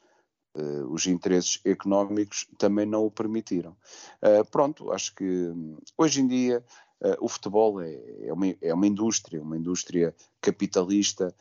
[0.56, 3.76] uh, os interesses económicos também não o permitiram.
[4.22, 5.54] Uh, pronto, acho que
[5.98, 6.64] hoje em dia
[7.02, 11.34] uh, o futebol é, é, uma, é uma indústria, uma indústria capitalista.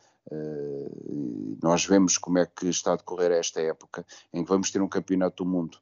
[1.63, 4.89] nós vemos como é que está a decorrer esta época em que vamos ter um
[4.89, 5.79] campeonato do mundo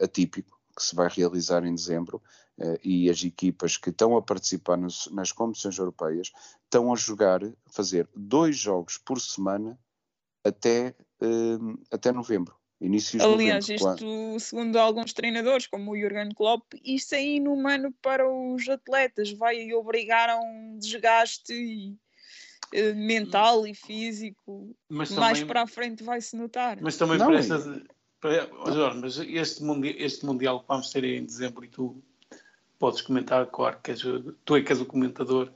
[0.00, 2.45] atípico, que se vai realizar em dezembro, uh,
[2.82, 6.32] e as equipas que estão a participar nas, nas competições europeias
[6.64, 9.78] estão a jogar, fazer dois jogos por semana
[10.46, 12.54] até, uh, até novembro.
[12.80, 14.40] Inícios Aliás, novembro, isto, quando...
[14.40, 20.28] segundo alguns treinadores, como o Jurgen Klopp, isto é inumano para os atletas, vai obrigar
[20.28, 21.92] a um desgaste e,
[22.74, 24.76] uh, mental e físico.
[24.88, 26.78] Mas Mais também, para a frente vai-se notar.
[26.82, 27.64] Mas também Não, para, estas,
[28.20, 32.02] para, Jorge, mas este, mundial, este Mundial que vamos ter em dezembro e tu
[32.78, 34.02] podes comentar, claro, que és,
[34.44, 35.50] tu é que és o comentador.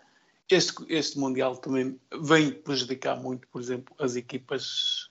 [0.49, 5.11] Este, este Mundial também vem prejudicar muito, por exemplo, as equipas,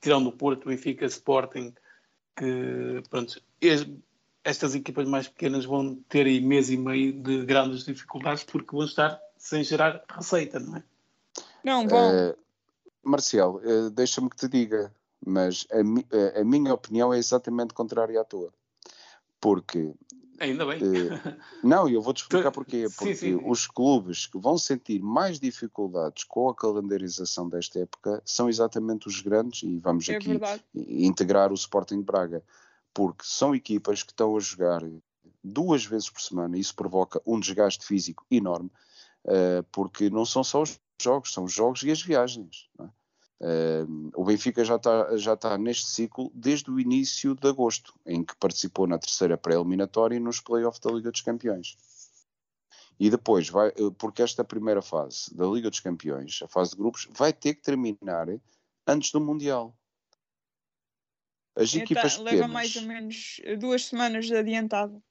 [0.00, 1.74] tirando o Porto, Benfica, Sporting,
[2.36, 3.40] que, pronto,
[4.44, 8.84] estas equipas mais pequenas vão ter aí mês e meio de grandes dificuldades porque vão
[8.84, 10.84] estar sem gerar receita, não é?
[11.64, 12.10] Não, bom.
[12.10, 12.36] Uh,
[13.02, 18.20] Marcial, uh, deixa-me que te diga, mas a, a, a, minha opinião é exatamente contrária
[18.20, 18.52] à tua.
[19.40, 19.94] Porque
[20.40, 20.82] Ainda bem.
[20.82, 22.86] Uh, não, eu vou-te explicar porquê.
[22.96, 23.40] Porque sim, sim.
[23.44, 29.20] os clubes que vão sentir mais dificuldades com a calendarização desta época são exatamente os
[29.20, 30.64] grandes, e vamos é aqui verdade.
[30.74, 32.42] integrar o Sporting Braga,
[32.92, 34.82] porque são equipas que estão a jogar
[35.42, 38.70] duas vezes por semana, e isso provoca um desgaste físico enorme,
[39.26, 42.68] uh, porque não são só os jogos, são os jogos e as viagens.
[42.78, 42.90] Não é?
[43.44, 48.24] Uh, o Benfica já está já tá neste ciclo desde o início de agosto, em
[48.24, 51.76] que participou na terceira pré-eliminatória e nos playoffs da Liga dos Campeões.
[52.98, 56.78] E depois, vai, eh, porque esta primeira fase da Liga dos Campeões, a fase de
[56.78, 58.28] grupos, vai ter que terminar
[58.86, 59.76] antes do Mundial.
[61.54, 65.02] As equipas pequenas, leva mais ou menos duas semanas de adiantado.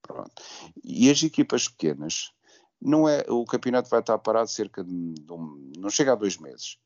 [0.00, 0.42] Pronto.
[0.82, 2.32] E as equipas pequenas,
[2.80, 6.38] não é, o campeonato vai estar parado cerca de, de um, não chega a dois
[6.38, 6.78] meses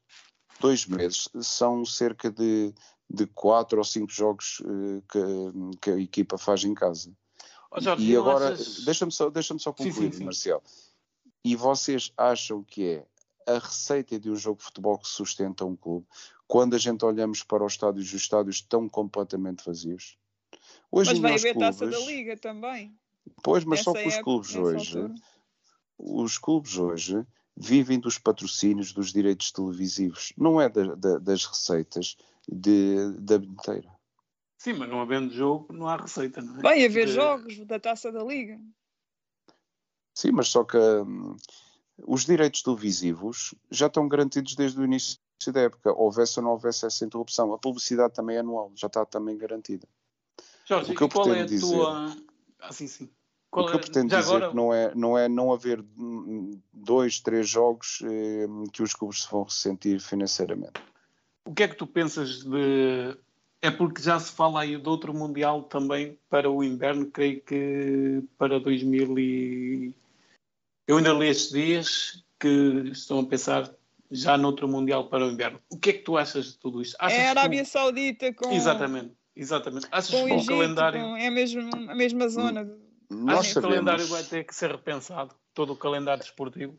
[0.60, 2.72] dois meses são cerca de,
[3.08, 7.12] de quatro ou cinco jogos uh, que, que, a equipa faz em casa.
[7.70, 8.84] Oh, Jorge, e agora, achas...
[8.84, 10.24] deixa-me só, deixa só concluir, sim, sim, sim.
[10.24, 10.62] Marcial.
[11.44, 13.06] E vocês acham que é
[13.46, 16.06] a receita de um jogo de futebol que sustenta um clube
[16.48, 20.18] quando a gente olhamos para os estádios e os estádios estão completamente vazios?
[20.90, 22.96] Hoje mas vai haver clubes, taça da Liga também.
[23.42, 25.14] Pois, mas Essa só que os clubes hoje, altura.
[25.98, 32.16] os clubes hoje vivem dos patrocínios dos direitos televisivos, não é da, da, das receitas
[32.46, 33.90] de, da bilheteira.
[34.58, 36.62] Sim, mas não havendo jogo, não há receita, não é?
[36.62, 37.12] Vai haver de...
[37.12, 38.58] jogos da taça da Liga.
[40.14, 41.36] Sim, mas só que hum,
[42.06, 45.18] os direitos televisivos já estão garantidos desde o início
[45.52, 47.52] da época, houvesse ou não houvesse essa interrupção.
[47.52, 49.86] A publicidade também é anual, já está também garantida.
[50.64, 52.16] Jorge, o que eu qual é a dizer, tua.
[52.58, 53.10] Ah, sim, sim.
[53.50, 54.48] Qual o que eu pretendo dizer agora...
[54.50, 55.84] que não é, não é não haver
[56.72, 60.80] dois, três jogos eh, que os clubes se vão ressentir financeiramente.
[61.46, 63.16] O que é que tu pensas de
[63.62, 68.22] É porque já se fala aí de outro Mundial também para o inverno, creio que
[68.36, 69.94] para 2000 e...
[70.86, 73.70] Eu ainda li estes dias que estão a pensar
[74.10, 75.60] já noutro Mundial para o inverno.
[75.68, 76.96] O que é que tu achas de tudo isto?
[76.98, 77.68] Achas é a Arábia que...
[77.68, 78.52] Saudita com...
[78.52, 79.86] Exatamente, exatamente.
[79.90, 81.00] Achas com que o Egito, calendário...
[81.00, 81.16] com...
[81.16, 82.85] É a mesma, a mesma zona.
[83.08, 85.34] Nós que o sabemos, calendário vai ter que ser repensado?
[85.54, 86.76] Todo o calendário desportivo?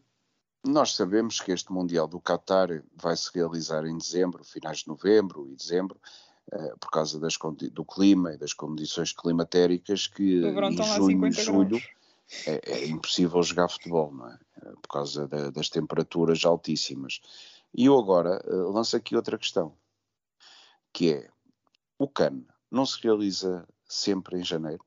[0.65, 5.47] nós sabemos que este Mundial do Qatar vai se realizar em dezembro, finais de novembro
[5.49, 5.97] e dezembro,
[6.51, 7.37] eh, por causa das,
[7.71, 11.81] do clima e das condições climatéricas que verão em junho e 50 julho
[12.45, 14.37] é, é impossível jogar futebol, não é?
[14.61, 17.21] Eh, Por causa da- das temperaturas altíssimas.
[17.73, 19.73] E eu agora eh, lanço aqui outra questão,
[20.91, 21.29] que é,
[21.97, 24.83] o CAN não se realiza sempre em janeiro?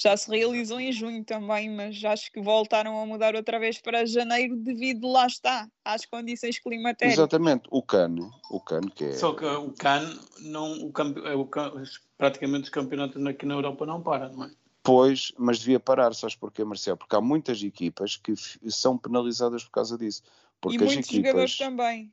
[0.00, 4.04] Já se realizou em junho também, mas acho que voltaram a mudar outra vez para
[4.06, 7.18] janeiro devido, lá está, às condições climatéricas.
[7.18, 8.16] Exatamente, o CAN,
[8.50, 9.12] o CAN que é...
[9.14, 11.72] Só que o CAN, não, o, campe- é o Can-
[12.18, 14.50] praticamente os campeonatos aqui na Europa não param, não é?
[14.82, 16.98] Pois, mas devia parar, sabes porquê, Marcelo?
[16.98, 20.22] Porque há muitas equipas que f- são penalizadas por causa disso.
[20.60, 22.12] Porque e as muitos jogadores equipas, também.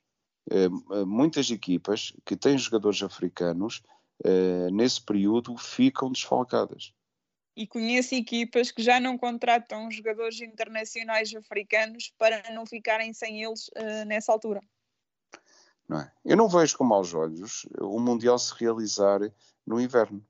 [0.50, 3.82] eh, eh, muitas equipas que têm jogadores africanos,
[4.24, 6.94] eh, nesse período ficam desfalcadas.
[7.56, 13.70] E conheço equipas que já não contratam jogadores internacionais africanos para não ficarem sem eles
[13.76, 14.62] eh, nessa altura.
[15.88, 16.12] Não é?
[16.24, 19.20] Eu não vejo com maus olhos o Mundial se realizar
[19.68, 20.26] no inverno.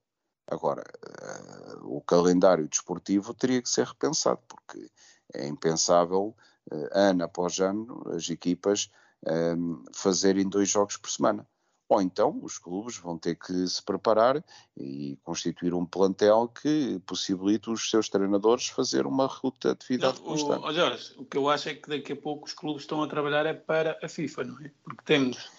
[0.48, 4.90] Agora, eh, o calendário desportivo teria que ser repensado, porque
[5.34, 6.36] é impensável,
[6.72, 8.90] eh, ano após ano, as equipas
[9.94, 11.48] fazerem dois jogos por semana.
[11.92, 14.42] Ou então os clubes vão ter que se preparar
[14.78, 20.26] e constituir um plantel que possibilite os seus treinadores fazer uma ruta de atividade Não,
[20.26, 20.66] constante.
[20.66, 23.10] o, Jorge, o que eu acho é que daqui a pouco os clubes estão a
[23.10, 24.72] trabalhar é para a FIFA, não é?
[24.86, 25.52] Porque temos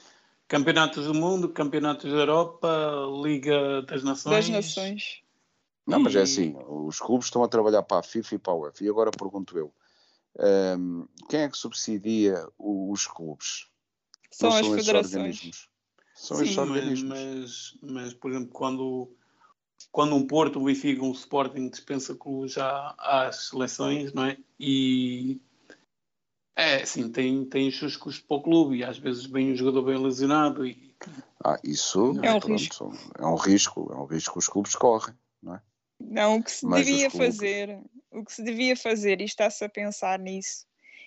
[0.49, 4.35] campeonatos do mundo, campeonatos da Europa, Liga das Nações.
[4.35, 5.23] Das nações.
[5.87, 8.57] Não, mas é assim, os clubes estão a trabalhar para a FIFA e para a
[8.57, 8.85] UEFA.
[8.85, 9.71] E agora pergunto eu,
[10.79, 13.67] hum, quem é que subsidia os clubes?
[14.31, 15.71] São Não as são federações.
[16.23, 17.09] São Sim, esses mas, organismos.
[17.09, 19.11] mas, mas, por exemplo, quando,
[19.91, 24.39] quando um Porto, um Benfica, um Sporting dispensa clubes já às seleções, não é?
[24.59, 25.41] E
[26.55, 29.57] é assim, tem, tem os seus custos para o clube e às vezes vem um
[29.57, 30.95] jogador bem lesionado e
[31.45, 32.93] Ah, isso É um pronto, risco.
[33.19, 35.17] é um risco, é um risco que os clubes correm.
[35.99, 37.81] Não, o que se Mas devia clubes- fazer,
[38.13, 40.67] o que se devia fazer, e está-se a pensar nisso,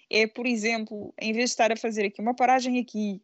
[0.10, 3.22] é, por exemplo, em vez de estar a fazer aqui uma paragem aqui,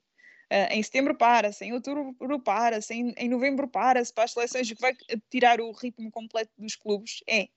[0.72, 4.82] em setembro para-se, em outubro para-se, em, em novembro para-se, para as seleções, o que
[4.82, 4.94] vai
[5.30, 7.24] tirar o ritmo completo dos clubes?
[7.28, 7.48] É.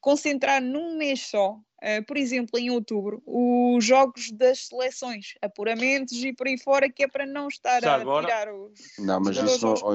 [0.00, 6.32] Concentrar num mês só, ah, por exemplo, em outubro, os jogos das seleções, apuramentos e
[6.32, 8.72] por aí fora, que é para não estar Já a agora- tirar os.
[8.98, 9.86] Não, mas jogadores isso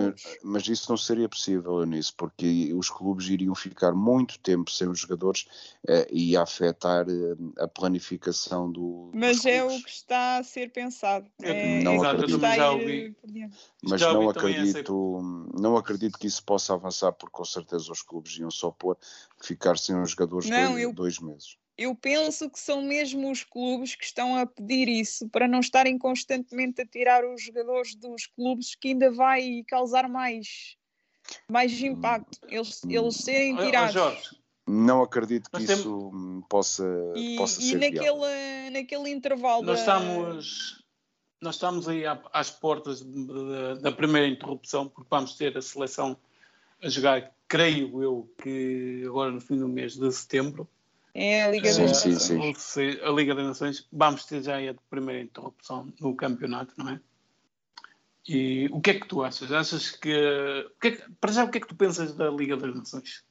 [0.44, 4.88] não, mas isso não seria possível, Eunice, porque os clubes iriam ficar muito tempo sem
[4.88, 5.46] os jogadores
[5.88, 9.12] eh, e afetar eh, a planificação do.
[9.14, 9.84] Mas é o clubes.
[9.86, 11.30] que está a ser pensado.
[11.42, 12.36] É, É, não é o acredito.
[12.36, 13.16] está a Já ouvi.
[13.84, 18.02] mas Já não essa- acredito, não acredito que isso possa avançar, porque com certeza os
[18.02, 18.98] clubes iam só pôr
[19.42, 21.58] ficar sem os jogadores Não, dois, eu- dois meses.
[21.78, 25.98] Eu penso que são mesmo os clubes que estão a pedir isso para não estarem
[25.98, 30.78] constantemente a tirar os jogadores dos clubes, que ainda vai causar mais,
[31.50, 32.38] mais impacto.
[32.48, 32.92] Eles, Hum.
[32.92, 33.94] eles serem tirados.
[33.94, 38.18] Jorge, Não acredito que temos- isso hum, possa, e possa e ser viável.
[38.18, 40.84] naquele, naquele intervalo nós da- estamos,
[41.42, 43.04] nós estamos aí às portas
[43.82, 46.16] da primeira interrupção, porque vamos ter a seleção
[46.82, 50.66] a jogar, creio eu, que agora no fim do mês de setembro.
[51.14, 52.24] É a Liga Sim, das sim, Nações.
[52.24, 52.40] sim.
[52.40, 56.90] Ou seja, a Liga das Nações, vamos ter já a primeira interrupção no campeonato, não
[56.90, 57.02] é?
[58.28, 59.52] E o que é que tu achas?
[59.52, 60.14] Achas que.
[60.66, 62.74] o que é que- para já, o que é que tu pensas da Liga das
[62.74, 63.24] Nações?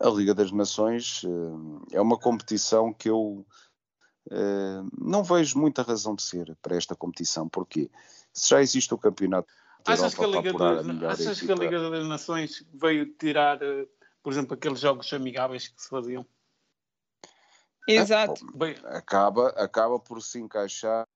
[0.00, 3.46] A Liga das Nações eh, é uma competição que eu
[4.30, 7.48] eh, não vejo muita razão de ser para esta competição.
[7.48, 7.90] Porquê?
[8.32, 9.48] Se já existe o campeonato
[9.84, 13.86] da Achas que, a Liga a achas que a Liga das Nações veio tirar, eh,
[14.22, 16.26] por exemplo, aqueles jogos amigáveis que se faziam?
[17.86, 18.46] Exato.
[18.54, 21.06] Bem, acaba, acaba por se encaixar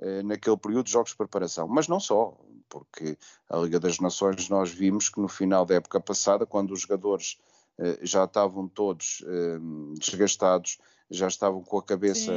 [0.00, 1.68] eh, naquele período de jogos de preparação.
[1.68, 2.36] Mas não só,
[2.68, 3.16] porque
[3.48, 7.38] a Liga das Nações nós vimos que no final da época passada, quando os jogadores
[7.78, 9.58] eh, já estavam todos eh,
[9.98, 10.78] desgastados,
[11.10, 12.32] já estavam com a cabeça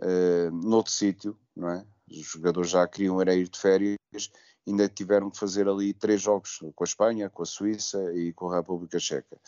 [0.00, 1.84] eh, noutro sítio, não é?
[2.10, 3.96] Os jogadores já queriam era ir de férias,
[4.66, 8.50] ainda tiveram que fazer ali três jogos com a Espanha, com a Suíça e com
[8.50, 9.38] a República Checa.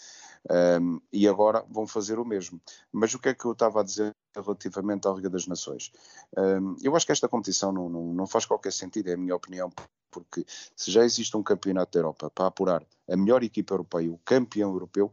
[0.50, 2.60] Um, e agora vão fazer o mesmo.
[2.92, 5.90] Mas o que é que eu estava a dizer relativamente à Liga das Nações?
[6.36, 9.34] Um, eu acho que esta competição não, não, não faz qualquer sentido, é a minha
[9.34, 9.72] opinião,
[10.10, 10.44] porque
[10.76, 14.72] se já existe um campeonato da Europa para apurar a melhor equipa europeia, o campeão
[14.72, 15.10] europeu,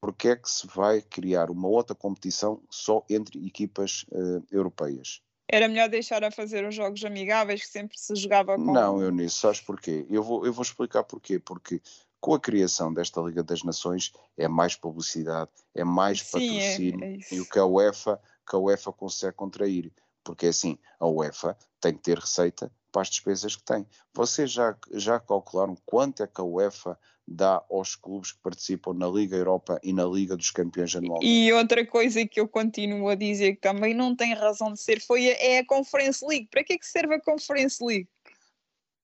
[0.00, 5.22] porque é que se vai criar uma outra competição só entre equipas uh, europeias?
[5.50, 8.70] Era melhor deixar a fazer os jogos amigáveis que sempre se jogava com.
[8.70, 10.06] Não, eu nisso, sabes porquê?
[10.10, 11.38] Eu vou, eu vou explicar porquê.
[11.38, 11.80] Porque
[12.20, 17.04] com a criação desta Liga das Nações é mais publicidade, é mais Sim, é, patrocínio
[17.04, 19.92] é, é e o que a UEFA, que a UEFA consegue contrair.
[20.24, 23.86] Porque é assim, a UEFA tem que ter receita para as despesas que tem.
[24.12, 29.06] Vocês já, já calcularam quanto é que a UEFA dá aos clubes que participam na
[29.06, 31.26] Liga Europa e na Liga dos Campeões anualmente?
[31.26, 35.00] E outra coisa que eu continuo a dizer que também não tem razão de ser
[35.00, 36.48] foi a, é a Conference League.
[36.50, 38.08] Para que é que serve a Conference League?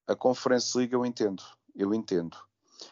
[0.07, 1.43] A Conference League eu entendo,
[1.75, 2.37] eu entendo.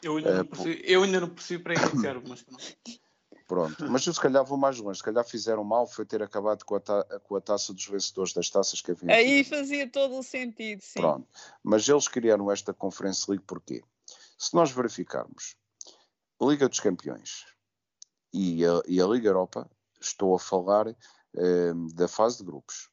[0.02, 2.58] Eu ainda, uh, não, percebo, eu ainda não percebo para iniciar, mas não.
[3.46, 6.64] Pronto, mas eu se calhar vou mais longe, se calhar fizeram mal foi ter acabado
[6.64, 9.14] com a, ta com a taça dos vencedores das taças que havia.
[9.14, 11.00] Aí fazia todo o sentido, sim.
[11.00, 11.28] Pronto,
[11.62, 13.82] mas eles criaram esta Conference League porquê?
[14.38, 15.54] Se nós verificarmos
[16.40, 17.44] a Liga dos Campeões
[18.32, 19.70] e a, e a Liga Europa,
[20.00, 22.90] estou a falar eh, da fase de grupos.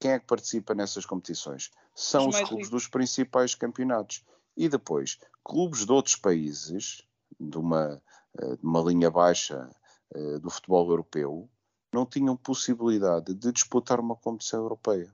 [0.00, 1.70] Quem é que participa nessas competições?
[1.94, 4.24] São os, os clubes dos principais campeonatos.
[4.56, 7.02] E depois, clubes de outros países
[7.38, 8.02] de uma,
[8.38, 9.70] eh, de uma linha baixa
[10.14, 11.50] eh, do futebol europeu
[11.92, 15.12] não tinham possibilidade de disputar uma competição europeia.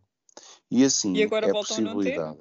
[0.70, 2.40] E assim e agora é possibilidade.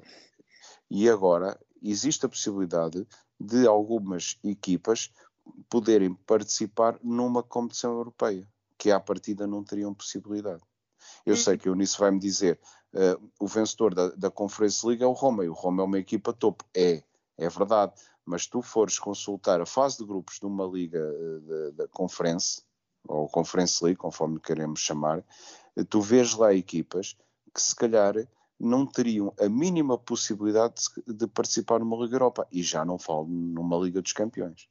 [0.90, 3.06] E agora existe a possibilidade
[3.40, 5.12] de algumas equipas
[5.70, 8.48] poderem participar numa competição europeia,
[8.78, 10.62] que à partida não teriam possibilidade.
[11.26, 12.60] Eu sei que o Eunice vai-me dizer
[12.94, 16.00] uh, o vencedor da, da Conference League é o Roma, e o Roma é uma
[16.00, 16.66] equipa topo.
[16.76, 17.04] É,
[17.38, 17.94] é verdade
[18.26, 22.64] mas tu fores consultar a fase de grupos de uma liga eh, da conference,
[23.08, 25.24] ou Conference League, conforme queremos chamar,
[25.90, 27.18] tu vês lá equipas
[27.54, 28.16] que se calhar
[28.60, 30.76] não teriam a mínima possibilidade
[31.08, 34.68] de, de participar numa Liga Europa, e já não falo numa Liga dos Campeões.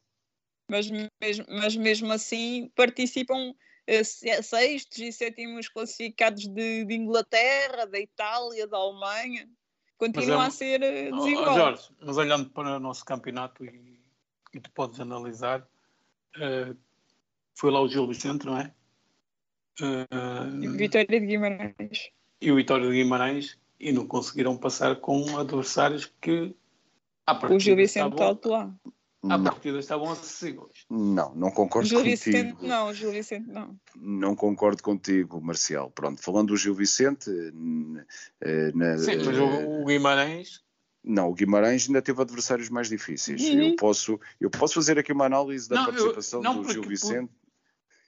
[0.71, 3.53] Mas mesmo, mas mesmo assim participam
[4.43, 9.49] sextos e sétimos classificados de, de Inglaterra, da Itália, da Alemanha
[10.01, 11.53] continua é, a ser eh, desigual.
[11.53, 14.01] Oh, Jorge, mas olhando para o nosso campeonato e,
[14.55, 16.77] e tu podes analisar, uh,
[17.55, 18.75] foi lá o Gil Vicente, não é?
[19.79, 22.11] Uh, Vitória de Guimarães.
[22.41, 26.55] E o Vitória de Guimarães e não conseguiram passar com adversários que
[27.51, 28.75] o Gil Vicente está lá.
[29.29, 30.87] À partida estavam acessíveis.
[30.89, 32.17] Não, não concordo Gil contigo.
[32.17, 33.79] Vicente, não, Gil Vicente não.
[33.95, 35.91] Não concordo contigo, Marcial.
[35.91, 37.31] Pronto, falando do Gil Vicente...
[38.41, 40.63] Eh, na, Sim, mas o Guimarães...
[41.05, 43.43] Não, o Guimarães ainda teve adversários mais difíceis.
[43.43, 43.63] Uhum.
[43.63, 46.83] Eu, posso, eu posso fazer aqui uma análise da não, participação eu, não, do Gil
[46.83, 47.31] Vicente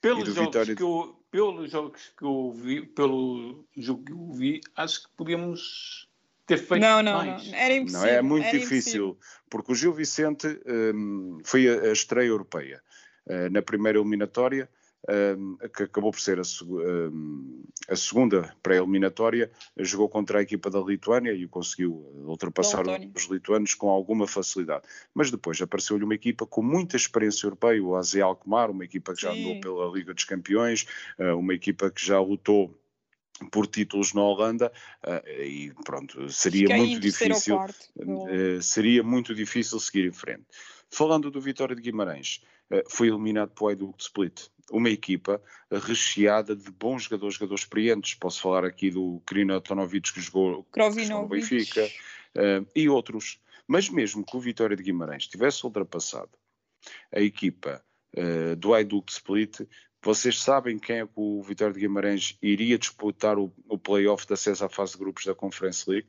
[0.02, 0.76] pelos jogos Vitória...
[0.76, 6.08] que eu, pelos jogos que eu vi, pelo jogo que eu vi, acho que podíamos
[6.44, 7.46] ter feito não, não, mais.
[7.46, 8.06] Não, era impossível.
[8.06, 9.18] Não, é muito difícil, impossível.
[9.52, 12.82] Porque o Gil Vicente um, foi a, a, estreia europeia.
[13.26, 14.66] Uh, na primeira eliminatória,
[15.36, 20.80] um, que acabou por ser a, um, a segunda pré-eliminatória, jogou contra a equipa da
[20.80, 21.92] Lituânia e conseguiu
[22.24, 22.84] ultrapassar
[23.14, 24.84] os lituanos com alguma facilidade.
[25.12, 29.20] Mas depois apareceu-lhe uma equipa com muita experiência europeia, o AZ Alkmaar, uma equipa que
[29.20, 30.86] já andou pela Liga dos Campeões,
[31.18, 32.74] uh, uma equipa que já lutou
[33.50, 34.72] por títulos na Holanda
[35.04, 40.44] uh, e pronto, seria Fiquei muito difícil uh, seria muito difícil seguir em frente.
[40.90, 46.70] Falando do Vitória de Guimarães, uh, foi eliminado para o Split, uma equipa recheada de
[46.70, 48.14] bons jogadores, jogadores experientes.
[48.14, 50.66] Posso falar aqui do Krina Tonovic que jogou,
[51.10, 51.88] no Benfica
[52.74, 53.40] e outros.
[53.66, 56.30] Mas mesmo que o Vitória de Guimarães tivesse ultrapassado
[57.14, 57.84] a equipa
[58.58, 59.60] do Hajduk Split,
[60.02, 64.34] vocês sabem quem é que o Vitória de Guimarães iria disputar o, o play-off da
[64.34, 66.08] acesso à fase de grupos da Conference League?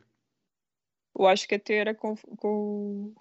[1.18, 2.16] Eu acho que até era com.
[2.16, 3.14] com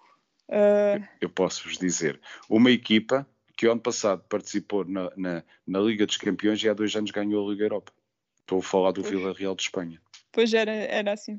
[0.48, 1.08] uh...
[1.20, 2.18] Eu posso-vos dizer.
[2.48, 6.96] Uma equipa que ano passado participou na, na, na, Liga dos Campeões e há dois
[6.96, 7.92] anos ganhou a Liga Europa.
[8.40, 10.00] Estou a falar do Vila Real de Espanha.
[10.32, 11.38] Pois era, era assim.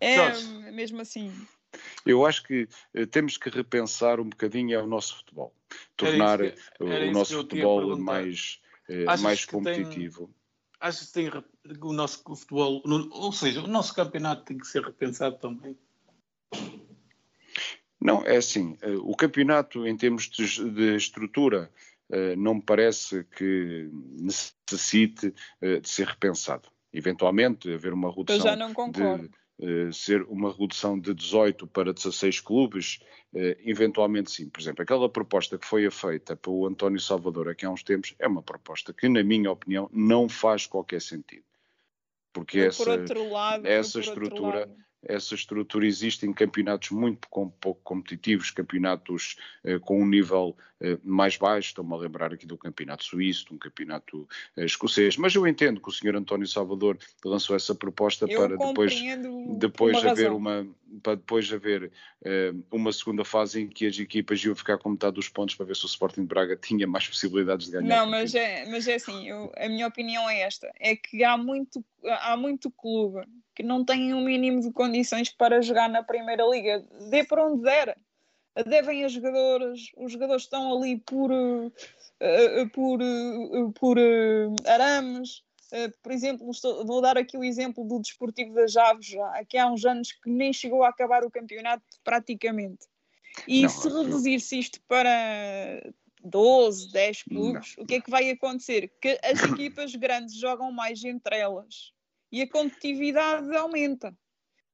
[0.00, 1.32] É, é mesmo assim.
[2.04, 5.54] Eu acho que uh, temos que repensar um bocadinho o nosso futebol,
[5.96, 8.60] tornar que, o nosso futebol mais,
[9.20, 10.26] mais competitivo.
[10.26, 10.34] Tem,
[10.80, 11.30] achas que tem,
[11.80, 15.76] o nosso futebol, ou seja, o nosso campeonato tem que ser repensado também?
[18.00, 21.70] Não, é assim, uh, o campeonato em termos de, de estrutura
[22.36, 23.88] não me parece que
[24.20, 26.68] necessite de ser repensado.
[26.94, 29.28] Eventualmente haver uma redução Eu já não concordo.
[29.28, 29.38] De, eh,
[29.92, 32.98] ser uma redução de 18 para 16 clubes,
[33.32, 34.48] uh, eventualmente sim.
[34.48, 38.26] Por exemplo, aquela proposta que foi feita pelo António Salvador aqui há uns tempos é
[38.26, 41.44] uma proposta que, na minha opinião, não faz qualquer sentido.
[42.32, 42.96] porque essa,
[43.30, 44.68] lado, essa estrutura
[45.06, 51.36] essa estrutura existe em campeonatos muito pouco competitivos, campeonatos eh, com um nível eh, mais
[51.36, 55.46] baixo, estou-me a lembrar aqui do campeonato suíço, de um campeonato eh, escocês, mas eu
[55.46, 59.00] entendo que o senhor António Salvador lançou essa proposta eu para depois,
[59.58, 60.36] depois uma haver razão.
[60.36, 60.66] uma
[61.02, 61.90] para depois haver
[62.24, 65.66] eh, uma segunda fase em que as equipas iam ficar com metade dos pontos para
[65.66, 67.96] ver se o Sporting de Braga tinha mais possibilidades de ganhar.
[68.04, 71.36] Não, mas é, mas é assim, eu- a minha opinião é esta: é que há
[71.36, 76.44] muito, há muito clube que não tem um mínimo de condições para jogar na Primeira
[76.44, 76.84] Liga.
[77.10, 77.96] Dê para onde der.
[78.62, 81.70] Devem a jogadores, os jogadores estão ali por, eh,
[82.20, 83.98] eh, por, eh, por
[84.66, 85.42] arames.
[86.02, 89.66] Por exemplo, estou- vou dar aqui o exemplo do Desportivo das Aves, já, que há
[89.66, 92.86] uns anos que nem chegou a acabar o campeonato praticamente.
[93.48, 95.82] E Não, se reduzir-se isto para
[96.22, 98.92] 12, 10 clubes, o que é que vai acontecer?
[99.00, 101.92] Que as equipas grandes jogam mais entre elas
[102.30, 104.16] e a competitividade aumenta.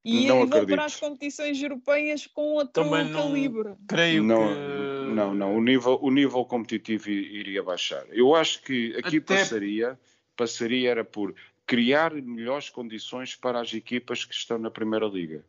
[0.03, 3.75] E Não vão para as competições europeias com outro Também não- calibre.
[3.87, 5.13] Creio não, que.
[5.13, 8.03] não, não, o nível, o nível competitivo i- iria baixar.
[8.09, 9.99] Eu acho que aqui Até- passaria,
[10.35, 11.35] passaria era por
[11.67, 15.45] criar melhores condições para as equipas que estão na Primeira Liga.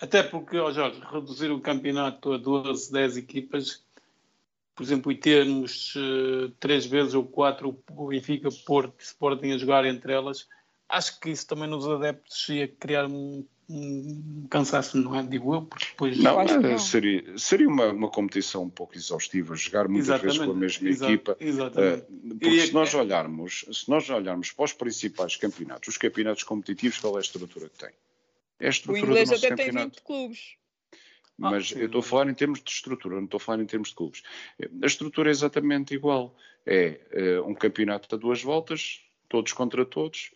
[0.00, 3.82] Até porque, ó Jorge, reduzir o campeonato a 12, 10 equipas,
[4.74, 9.56] por exemplo, e termos eh, três vezes ou quatro o Benfica, Porto e Sporting a
[9.58, 10.46] jogar entre elas,
[10.88, 15.22] acho que isso também nos adeptos ia criar um, um cansaço, não é?
[15.22, 16.18] Digo eu, porque depois.
[16.18, 16.78] Não, acho que eh, não.
[16.78, 21.06] seria, seria uma, uma competição um pouco exaustiva, jogar muitas vezes com a mesma exa-
[21.06, 21.36] equipa.
[21.40, 22.02] Exatamente.
[22.02, 26.42] Eh, porque E- se nós olharmos, se nós olharmos para os principais campeonatos, os campeonatos
[26.42, 27.90] competitivos, qual é a estrutura que tem?
[28.60, 29.96] É a O estrutura inglês do nosso até tem campeonato.
[29.96, 30.54] 20 clubes.
[31.42, 31.78] Ah, Mas sim.
[31.80, 33.96] eu estou a falar em termos de estrutura, não estou a falar em termos de
[33.96, 34.22] clubes.
[34.82, 36.36] A estrutura é exatamente igual.
[36.64, 40.30] É eh, um campeonato a duas voltas, todos contra todos,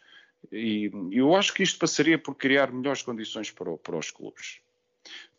[0.50, 4.60] e eu acho que isto passaria por criar melhores condições para, para os clubes.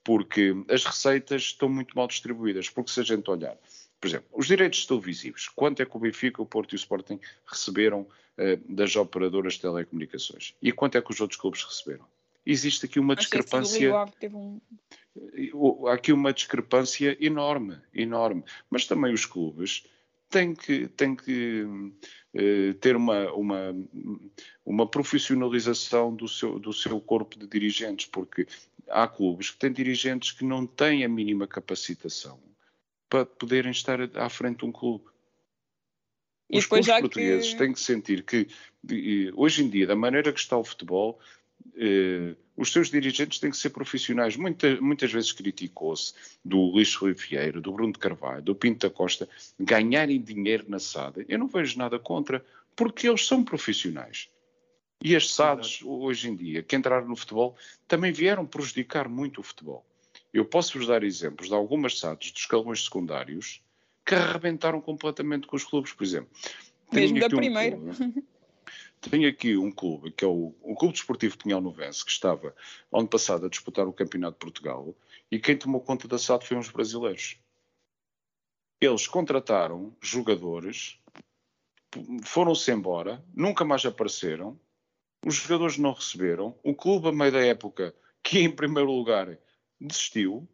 [0.04, 2.70] Porque as receitas estão muito mal distribuídas.
[2.70, 3.58] Porque se a gente olhar,
[4.00, 7.20] por exemplo, os direitos televisivos, quanto é que o Benfica, o Porto e o Sporting
[7.46, 10.56] receberam eh, das operadoras de telecomunicações?
[10.62, 12.06] E quanto é que os outros clubes receberam?
[12.46, 13.94] Existe aqui uma discrepância
[14.34, 15.88] um.
[15.88, 18.44] há aqui uma discrepância enorme, enorme.
[18.70, 19.84] Mas também os clubes
[20.30, 21.66] têm que, têm que
[22.34, 23.76] eh, ter uma, uma,
[24.66, 28.48] uma profissionalização do seu, do seu corpo de dirigentes, porque
[28.88, 32.40] há clubes que têm dirigentes que não têm a mínima capacitação
[33.10, 35.06] para poderem estar à frente de um clube.
[36.50, 37.58] E Os clubes portugueses que.
[37.58, 38.48] têm que sentir que,
[39.36, 41.20] hoje em dia, da maneira que está o futebol,
[41.76, 44.36] eh, os seus dirigentes têm que ser profissionais.
[44.36, 48.94] Muita- muitas vezes criticou-se do Luís Filipe Vieira, do Bruno de Carvalho, do Pinto da
[48.94, 49.28] Costa,
[49.60, 51.26] ganharem dinheiro na SAD.
[51.30, 52.46] Eu não vejo nada contra,
[52.76, 54.30] porque eles são profissionais.
[55.02, 57.56] E as SADs, hoje em dia, que entraram no futebol,
[57.88, 59.86] também vieram prejudicar muito o futebol.
[60.34, 63.62] Eu posso-vos dar exemplos de algumas SADs dos escalões secundários
[64.06, 66.30] que arrebentaram completamente com os clubes, por exemplo.
[66.92, 67.78] Mesmo da um primeira.
[67.78, 68.24] clube-
[69.02, 72.56] tenho aqui um clube, que é o, o Clube Desportivo Pinhal Novense, que estava
[72.92, 74.96] ano passado a disputar o Campeonato de Portugal,
[75.32, 77.40] e quem tomou conta da SAD foi uns brasileiros.
[78.82, 81.00] Eles contrataram jogadores,
[82.24, 84.60] foram-se embora, nunca mais apareceram,
[85.26, 87.94] os jogadores não receberam, o clube, a meio da época,
[88.24, 89.38] que em primeiro lugar,
[89.80, 90.48] desistiu,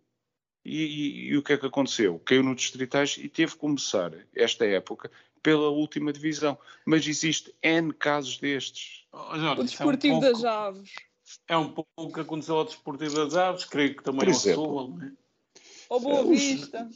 [0.63, 2.19] e, e- e o que é que aconteceu?
[2.19, 5.11] Caiu no Distritais e teve que começar esta época
[5.45, 6.57] pela última divisão.
[6.83, 9.05] Mas existe N casos destes.
[9.13, 10.91] Ó, Jorge, O isso é um Desportivo pouco- das Aves.
[11.47, 14.55] É um pouco o que aconteceu ao Desportivo das Aves, creio que também Por ao.
[14.55, 15.11] Sul, não é?
[15.89, 16.89] Ou Boa os- Vista.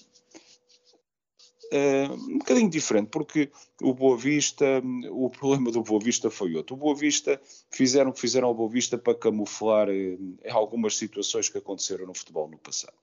[1.72, 3.52] Uh, um bocadinho diferente, porque
[3.84, 4.66] o Boa Vista,
[5.12, 6.76] o problema do Boa Vista foi outro.
[6.76, 7.40] O Boa Vista
[7.70, 10.18] fizeram o que fizeram ao Boa Vista para camuflar eh,
[10.50, 12.98] algumas situações que aconteceram no futebol no passado.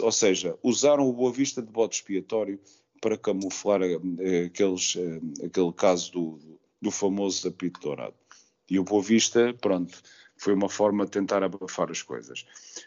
[0.00, 2.60] Ou seja, usaram o Boa Vista de bode expiatório
[3.04, 6.38] para camuflar eh, aqueles, eh, aquele caso do,
[6.80, 8.14] do famoso apito dourado.
[8.70, 10.00] E o Boa Vista, pronto,
[10.38, 12.46] foi uma forma de tentar abafar as coisas.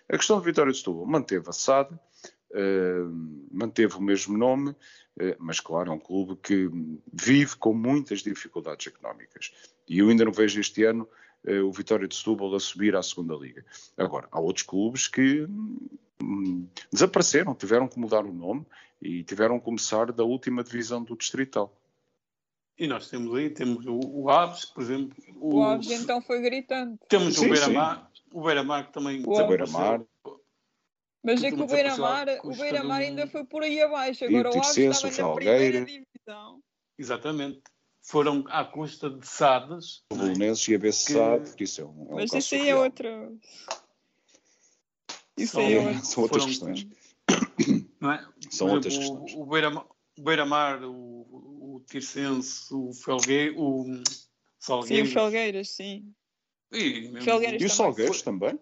[0.09, 1.91] A questão de Vitória de Setúbal manteve a SAD,
[2.49, 6.69] Uh, manteve o mesmo nome, uh, mas claro, é um clube que
[7.11, 9.51] vive com muitas dificuldades económicas.
[9.85, 11.09] E eu ainda não vejo este ano
[11.45, 13.65] uh, o Vitória de Setúbal a subir à segunda liga.
[13.97, 15.45] Agora, há outros clubes que
[16.23, 18.65] hum, desapareceram, tiveram que mudar o nome
[19.01, 21.73] e tiveram que começar da última divisão do Distrital.
[22.79, 25.15] E nós temos aí, temos o, o Aves, por exemplo.
[25.39, 26.99] O Aves então foi gritante.
[27.09, 29.47] Temos Sim, o Beira-Mar, o Beira-Mar que também O desapareceu.
[29.79, 30.01] Beira-Mar.
[31.23, 34.23] Mas é que o Beira-Mar o Beira-Mar estádios- ainda foi por aí abaixo.
[34.25, 36.59] O Agora o Aves estava o na primeira divisão.
[36.97, 37.61] Exatamente.
[38.03, 40.03] foram à custa de SADs.
[40.11, 42.75] O Belenenses e a BCSAD, que isso é um, é um Mas isso aí é
[42.75, 43.31] outra.
[45.35, 46.03] Isso São- aí é outra.
[46.05, 46.87] São outras foram- questões.
[47.99, 48.25] Não é?
[48.49, 49.33] São Por outras exemplo, questões.
[49.39, 49.85] O, o Beira-
[50.17, 50.91] o Beira-Mar, o,
[51.75, 54.03] o Tircense, o Felguei, o Sim,
[54.59, 55.09] Salgueiros.
[55.09, 56.13] o Felgueiras, sim.
[56.71, 57.73] E mesmo- Felgueiras E os.
[57.73, 58.59] Salgueiros também?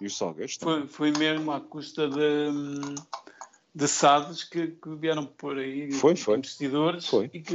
[0.00, 0.88] E os Salgueiros também?
[0.88, 2.96] Foi, foi mesmo à custa de,
[3.74, 6.38] de SADs que, que vieram por aí Foi, foi.
[6.38, 7.54] investidores Foi, e que,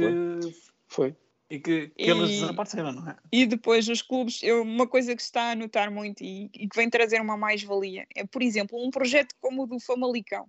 [0.86, 1.14] Foi.
[1.50, 3.16] e que, que E- eles desapareceram, não é?
[3.32, 6.68] E depois os clubes, eu, uma coisa que se está a notar muito e, e
[6.68, 10.48] que vem trazer uma mais-valia é, por exemplo, um projeto como o do Famalicão.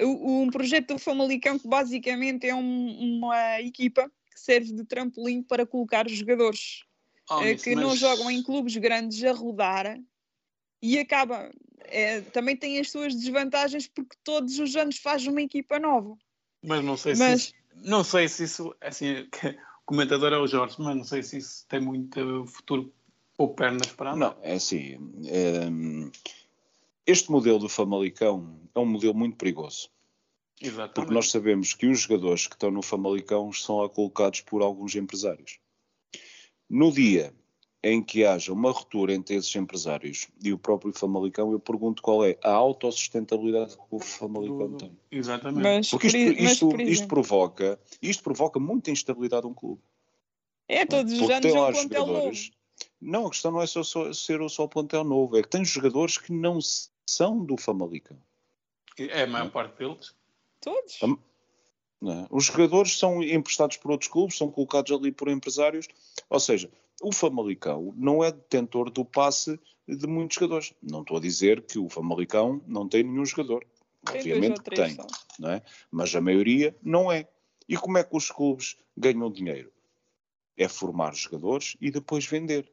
[0.00, 5.42] O- Um projeto do Famalicão que basicamente é um- uma equipa que serve de trampolim
[5.42, 6.84] para colocar os jogadores
[7.30, 9.98] Oh, eh, que não mas- jogam em clubes grandes a rodar
[10.80, 11.50] e acaba.
[11.94, 16.16] eh, também tem as suas desvantagens porque todos os anos faz uma equipa nova.
[16.62, 17.54] Mas não sei Mas- se isso,
[17.88, 19.28] não sei se isso assim,
[19.58, 22.92] o comentador é o Jorge, mas não sei se isso tem muito futuro
[23.36, 24.36] ou pernas para andar.
[24.36, 24.96] Não, é assim.
[24.98, 26.10] hum,
[27.06, 29.88] este modelo do Famalicão é um modelo muito perigoso.
[30.60, 30.94] Exatamente.
[30.94, 34.94] Porque nós sabemos que os jogadores que estão no Famalicão são lá colocados por alguns
[34.94, 35.58] empresários.
[36.70, 37.34] No dia
[37.84, 42.24] em que haja uma ruptura entre esses empresários e o próprio Famalicão, eu pergunto qual
[42.24, 44.96] é a autossustentabilidade que o Famalicão tem.
[45.10, 45.62] Exatamente.
[45.64, 49.48] Mas, Porque isto, por, i- mas, isto- por isto provoca, isto provoca muita instabilidade a
[49.48, 49.82] um clube.
[50.68, 52.12] é todos os Porque anos tem é lá um plantel novo.
[52.14, 52.50] jogadores.
[53.00, 55.48] Não, a questão não é só, só ser o só o plantel novo, é que
[55.48, 56.60] tem jogadores que não
[57.06, 58.18] são do Famalicão.
[58.98, 60.14] É a maior parte deles.
[60.60, 60.98] Todos.
[62.00, 62.26] Não é?
[62.30, 65.86] Os jogadores são emprestados por outros clubes, são colocados ali por empresários.
[66.28, 70.74] Ou seja, o Famalicão não é detentor do passe de muitos jogadores.
[70.82, 73.64] Não estou a dizer que o Famalicão não tem nenhum jogador.
[74.04, 75.06] Tem Obviamente que tem, só.
[75.38, 75.62] não é?
[75.90, 77.28] mas a maioria não é.
[77.68, 79.72] E como é que os clubes ganham dinheiro?
[80.56, 82.70] É formar jogadores e depois vender.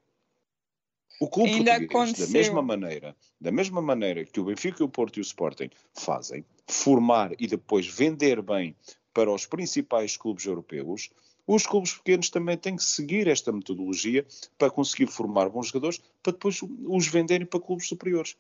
[1.20, 2.28] O clube Ainda português, aconteceu.
[2.28, 6.46] da mesma maneira, da mesma maneira que o Benfica, o Porto e o Sporting fazem,
[6.66, 8.76] formar e depois vender bem
[9.14, 11.10] para os principais clubes europeus,
[11.46, 14.26] os clubes pequenos também têm que seguir esta metodologia
[14.58, 18.38] para conseguir formar bons jogadores para depois os venderem para clubes superiores.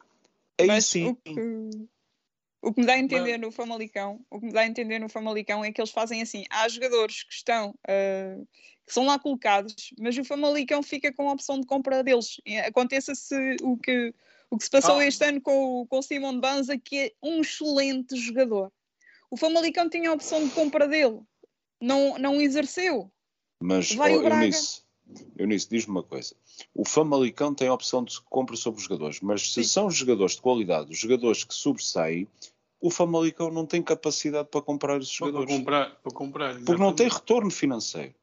[0.58, 1.70] Aí Mas sim, o que,
[2.62, 5.10] o que me dá a entender no Famalicão, o que me dá a entender no
[5.10, 8.38] Famalicão é que eles fazem assim, há jogadores que estão ah,
[8.86, 12.42] que são lá colocados, mas o Famalicão fica com a opção de compra deles.
[12.46, 14.14] E Aconteça-se o que
[14.52, 15.06] o que se passou Ah.
[15.06, 18.72] este ano com, o- com o Simon Banza, que é um excelente jogador.
[19.30, 21.20] O Famalicão tinha a opção de compra dele,
[21.80, 23.12] não, não exerceu.
[23.62, 24.46] Mas, Vai oh, o Braga.
[24.46, 24.82] Eunice,
[25.38, 26.36] Eunice, diz-me uma coisa.
[26.74, 29.70] O Famalicão tem a opção de compra sobre os jogadores, mas se Sim.
[29.70, 32.28] são jogadores de qualidade, os jogadores que sobressaem,
[32.82, 35.56] o Famalicão não tem capacidade para comprar esses Para jogadores.
[35.56, 36.56] comprar, para comprar.
[36.56, 37.14] Porque não tem exatamente.
[37.14, 38.16] retorno financeiro.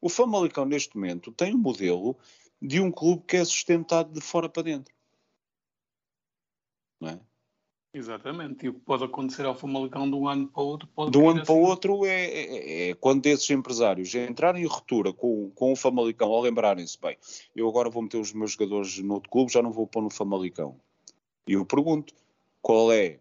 [0.00, 2.16] O Famalicão, neste momento, tem um modelo
[2.60, 4.92] de um clube que é sustentado de fora para dentro.
[7.00, 7.20] Não é?
[7.94, 8.64] Exatamente.
[8.64, 11.18] E o que pode acontecer ao Famalicão de um ano para o outro pode De
[11.18, 11.70] um ano para o assim.
[11.70, 16.40] outro é, é- é quando esses empresários entrarem em ruptura com, com o Famalicão, ao
[16.40, 17.18] lembrarem-se, bem,
[17.54, 20.10] eu agora vou meter os meus jogadores no outro clube, já não vou pôr no
[20.10, 20.76] Famalicão.
[21.46, 22.14] E eu pergunto,
[22.62, 23.18] qual é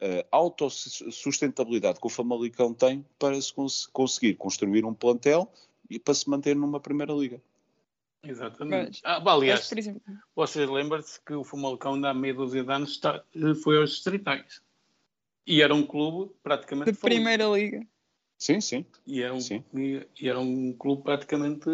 [0.00, 5.50] a autossustentabilidade que o Famalicão tem para se cons- conseguir construir um plantel
[5.90, 7.40] e para se manter numa primeira liga?
[8.22, 8.88] Exatamente.
[8.88, 10.02] Mas- Ah, bah, aliás, Mas, exemplo,
[10.34, 13.24] vocês lembram-se que o Famalicão, ainda há meia dúzia de anos, está-
[13.62, 14.60] foi aos distritais.
[15.46, 17.16] E era um clube praticamente de falido.
[17.22, 17.86] Primeira Liga.
[18.36, 18.86] Sim, sim.
[19.06, 19.64] E era um, Sim.
[19.74, 21.64] e, e era um clube praticamente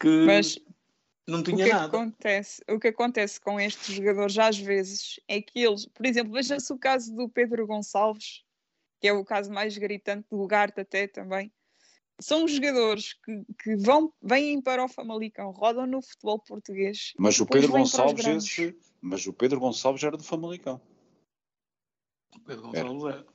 [0.00, 0.58] que Mas
[1.26, 1.86] não o tinha que, é que nada.
[1.86, 6.72] acontece, o que acontece com estes jogadores às vezes é que eles, por exemplo, veja-se
[6.72, 8.42] o caso do Pedro Gonçalves,
[9.00, 11.52] que é o caso mais gritante do Ugarte até também.
[12.20, 17.12] São jogadores que, que vão, vêm para o Famalicão, rodam no futebol português.
[17.18, 20.80] Mas o Pedro Gonçalves, esse, mas o Pedro Gonçalves era do Famalicão.
[22.36, 23.34] O Pedro Gonçalves era.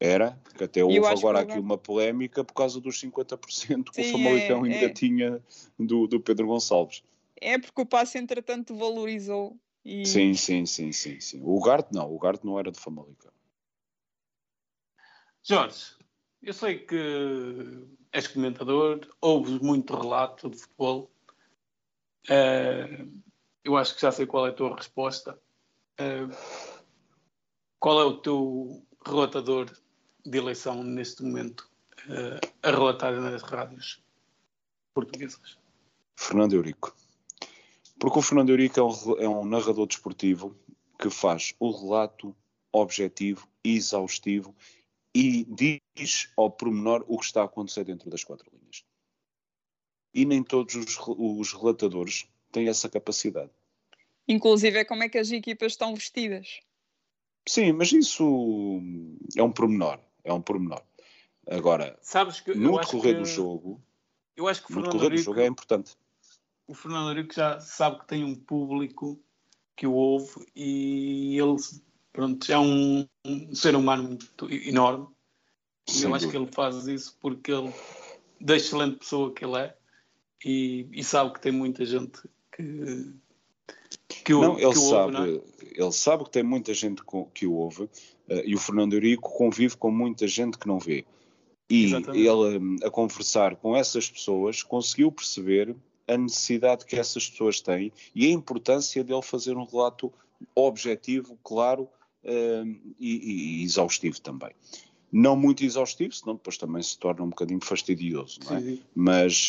[0.00, 4.08] Era, que até houve agora aqui Ugarte- uma polémica por causa dos 50% que Sim,
[4.08, 4.92] o Famalicão é, ainda é.
[4.92, 5.42] tinha
[5.78, 7.02] do, do Pedro Gonçalves.
[7.40, 9.58] É porque o passe, entretanto, valorizou.
[9.84, 10.04] E...
[10.06, 11.40] Sim, sim, sim, sim, sim.
[11.42, 13.32] O Garte não, o Garte não era do Famalicão.
[15.42, 15.94] Jorge,
[16.44, 21.10] eu sei que és comentador, ouves muito relato de futebol.
[22.28, 23.06] Eh,
[23.64, 25.38] eu acho que já sei qual é a tua resposta.
[25.98, 26.28] Eh,
[27.80, 29.70] qual é o teu relatador
[30.24, 31.68] de eleição neste momento
[32.08, 34.02] eh, a relatar nas rádios
[34.94, 35.58] portuguesas?
[36.16, 36.94] Fernando Eurico.
[37.98, 40.54] Porque o Fernando Eurico é um, é um narrador desportivo
[40.98, 42.36] que faz o relato
[42.70, 44.54] objetivo exaustivo
[45.14, 48.84] e diz ao pormenor o que está a acontecer dentro das quatro linhas.
[50.12, 53.50] e nem todos os, os relatadores têm essa capacidade.
[54.28, 56.60] Inclusive é como é que as equipas estão vestidas.
[57.46, 58.80] Sim, mas isso
[59.36, 59.98] é um pormenor.
[60.22, 60.82] É um pormenor.
[61.46, 63.82] Agora, Sabes que no decorrer que, do jogo,
[64.36, 65.96] eu acho que o no Fernando decorrer do jogo é importante.
[66.66, 69.20] o Fernando Henrique já sabe que tem um público
[69.76, 71.56] que o ouve e ele
[72.14, 75.08] pronto, é um, um ser humano muito enorme
[75.92, 77.70] e eu acho que ele faz isso porque ele
[78.40, 79.76] da excelente pessoa que ele é
[80.42, 83.12] e, e sabe que tem muita gente que
[84.08, 85.40] que o, Não, ele que sabe, ouve, não é?
[85.60, 87.02] ele sabe que tem muita gente
[87.34, 87.90] que o ouve
[88.28, 91.04] eh, e o Fernando Eurico convive com muita gente que não vê.
[91.68, 92.26] E Exatamente.
[92.26, 95.74] ele, hum, a conversar com essas pessoas, conseguiu perceber
[96.06, 100.12] a necessidade que essas pessoas têm e a importância dele fazer um relato
[100.54, 101.88] objetivo, claro
[102.24, 104.50] hum, e, e exaustivo também.
[105.12, 108.60] Não muito exaustivo, senão depois também se torna um bocadinho fastidioso, não é?
[108.60, 109.48] Sim, mas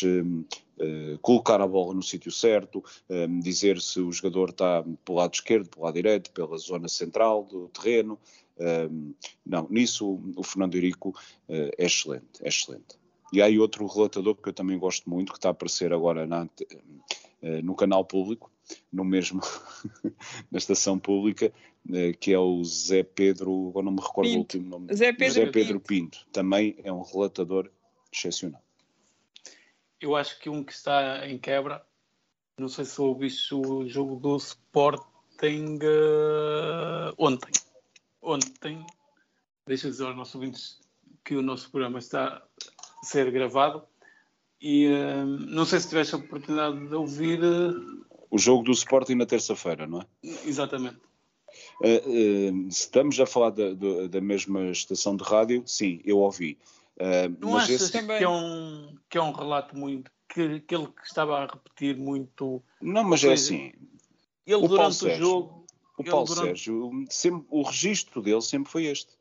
[0.78, 2.84] eh, colocar a bola no sítio certo,
[3.42, 7.66] dizer se o jogador está pelo lado esquerdo, pelo lado direito, pela zona central do
[7.68, 8.16] terreno.
[9.44, 11.12] não, nisso o Fernando Eurico
[11.48, 12.96] eh, é excelente, é excelente.
[13.32, 16.28] E há aí outro relatador que eu também gosto muito, que está a aparecer agora
[16.28, 16.48] na
[17.42, 18.50] eh, no canal público,
[18.92, 19.40] no mesmo,
[20.50, 21.52] na estação pública,
[22.20, 24.38] que é o Zé Pedro, agora não me recordo o Pinto.
[24.38, 24.94] último nome.
[24.94, 26.18] Zé Pedro Zé Pedro Pinto.
[26.20, 27.70] Pinto, também é um relatador
[28.12, 28.62] excepcional.
[30.00, 31.84] eu acho que um que está em quebra,
[32.58, 37.52] não sei se ouviste o jogo do Sporting eh, ontem.
[38.22, 38.84] Ontem,
[39.66, 40.80] deixa dizer aos nossos ouvintes
[41.24, 42.42] que o nosso programa está
[43.02, 43.82] a ser gravado
[44.60, 47.72] e eh, não sei se tiveste a oportunidade de ouvir eh,
[48.30, 50.06] O jogo do Sporting na terça-feira, não é?
[50.44, 50.98] exatamente.
[51.82, 56.18] Eh, eh, se estamos a falar da, da- da mesma estação de rádio, sim, eu
[56.18, 56.58] ouvi.
[56.98, 58.18] Eh, Não mas achas esse, Também.
[58.18, 62.62] que é, um, que é um relato muito que aquele que estava a repetir muito
[62.80, 63.72] não, mas é Pois, assim,
[64.46, 65.18] ele O Paulo durante o Sérgio.
[65.26, 65.66] jogo
[65.98, 69.12] o Ele Paulo durante- Sérgio, sempre, o registro dele sempre foi este.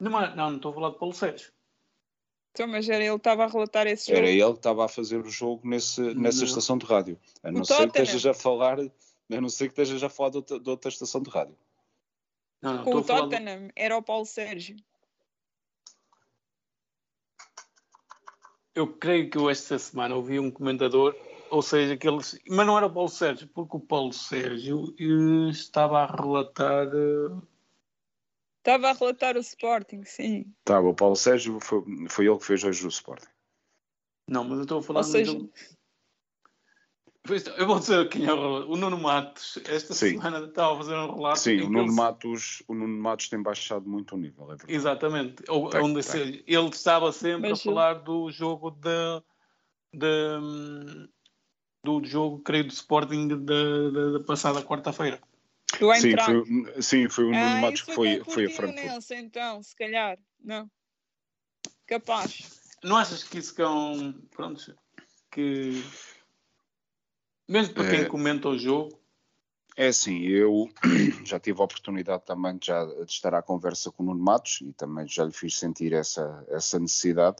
[0.00, 1.52] não, é- não, não estou a falar de Paulo Sérgio
[2.52, 4.18] Então, mas era ele que estava a relatar esse jogo.
[4.18, 6.44] Era ele que estava a fazer o jogo nesse, nessa Não.
[6.46, 7.18] estação de rádio.
[7.42, 10.30] A não O ser que estejas a falar, a não ser que estejas a falar
[10.30, 11.56] de outra, de outra estação de rádio.
[12.64, 14.76] Não, não, Com o Tottenham, era o Paulo Sérgio.
[18.74, 21.14] Eu creio que eu esta semana ouvi um comentador,
[21.50, 22.36] ou seja, que eles.
[22.48, 26.88] Mas não era o Paulo Sérgio, porque o Paulo Sérgio eh, estava a relatar.
[26.88, 27.40] eh,
[28.58, 30.52] Estava a relatar o Sporting, sim.
[30.64, 33.28] Tá, o Paulo Sérgio foi, foi ele que fez hoje o Sporting.
[34.28, 35.52] Não, mas eu estou a falar Ou seja- do.
[37.56, 38.70] Eu vou dizer quem é o.
[38.70, 40.10] O Nuno Matos, esta Sim.
[40.10, 41.38] semana estava a fazer um relato.
[41.40, 44.72] Sim, o Nuno, ele- Matos, o Nuno Matos tem baixado muito o nível, é verdade.
[44.74, 45.42] Exatamente.
[45.48, 46.02] Ou- Tem, onde tem.
[46.02, 49.22] se- ele estava sempre Mas a falar do jogo de,
[49.94, 51.08] de-
[51.82, 55.18] do jogo, creio, do Sporting da, da- da passada quarta-feira.
[55.98, 58.74] Sim, foi, sim, foi o Nuno ah, Matos que foi, o foi a Frankfurt.
[58.74, 60.18] Portimonense, então, se calhar.
[60.42, 60.70] Não.
[61.86, 62.60] Capaz.
[62.82, 64.12] Não achas que isso que é um.
[64.30, 64.76] Pronto,
[65.32, 65.82] que.
[67.48, 68.04] Mesmo para quem É.
[68.06, 68.98] comenta o jogo,
[69.76, 70.68] É assim, eu
[71.26, 74.60] já tive a oportunidade também de, já, de estar à conversa com o Nuno Matos
[74.62, 77.38] e também já lhe fiz sentir essa, essa necessidade,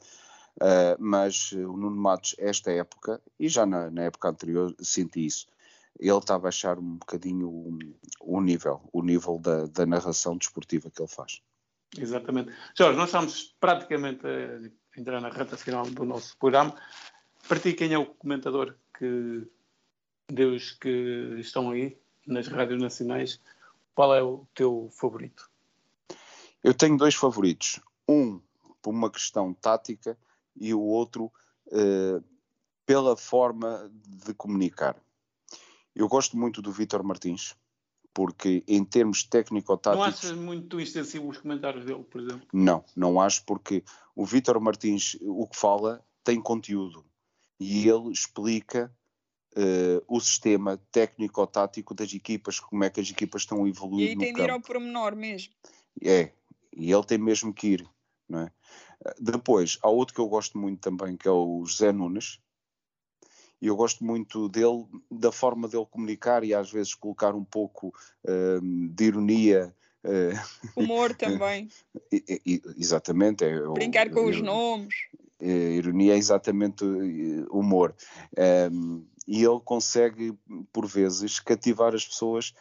[0.60, 5.26] Ah, mas eh, o Nuno Matos, esta época, e já na, na época anterior, senti
[5.26, 5.46] isso,
[5.98, 7.78] ele está a baixar um bocadinho o,
[8.20, 11.40] o nível, o nível da, da narração desportiva que ele faz.
[11.96, 12.52] exatamente.
[12.76, 16.74] Jorge, nós estamos praticamente a entrar na reta final do nosso programa.
[17.48, 19.46] Para ti, quem é o comentador que
[20.30, 21.96] Deus que estão aí
[22.26, 23.40] nas rádios nacionais?
[23.94, 25.50] Qual é o teu favorito?
[26.62, 28.40] Eu tenho dois favoritos, um
[28.80, 30.18] por uma questão tática
[30.56, 31.30] e o outro
[31.70, 32.20] eh,
[32.86, 34.96] pela forma de comunicar.
[35.94, 37.54] Eu gosto muito do Vítor Martins,
[38.12, 42.46] porque em termos Não técnico-táticos, achas muito extensivo os comentários dele, por exemplo?
[42.52, 47.04] não, não acho, porque o Vítor Martins, o que fala, tem conteúdo
[47.60, 48.92] e ele explica
[49.56, 54.16] eh, o sistema técnico-tático das equipas, como é que as equipas estão a E aí
[54.16, 55.52] tem de ir ao pormenor mesmo.
[56.02, 56.30] É,
[56.76, 57.88] e ele tem mesmo que ir,
[58.28, 58.52] não é?
[59.20, 62.40] Depois, há outro que eu gosto muito também, que é o José Nunes,
[63.60, 67.94] e eu gosto muito dele, da forma dele comunicar e às vezes colocar um pouco
[68.62, 69.74] hum, de ironia.
[70.02, 70.32] eh,
[70.76, 71.68] Humor também.
[72.12, 73.44] e- e- exatamente.
[73.44, 74.94] É, Brincar com os ir- nomes.
[75.44, 77.94] Eh, ironia é exatamente eh, humor.
[78.72, 80.38] Um, e ele consegue,
[80.72, 82.54] por vezes, cativar as pessoas,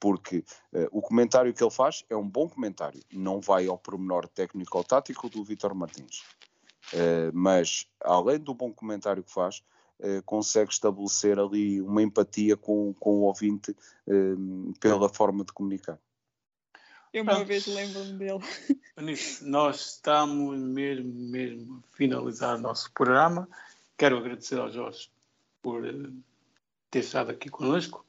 [0.00, 4.28] porque eh, o comentário que ele faz é um bom comentário, não vai ao pormenor
[4.28, 6.22] técnico ou tático do Vítor Martins.
[6.92, 9.62] Eh, mas, além do bom comentário que faz,
[10.00, 13.72] uh, consegue estabelecer ali uma empatia com, com o ouvinte
[14.06, 15.98] uh, pela forma de comunicar.
[17.18, 18.38] Eu uma vez lembro-me dele.
[19.42, 23.48] nós estamos mesmo, mesmo a finalizar o nosso programa.
[23.96, 25.10] Quero agradecer ao Jorge
[25.60, 26.12] por uh,
[26.88, 28.06] ter estado aqui conosco,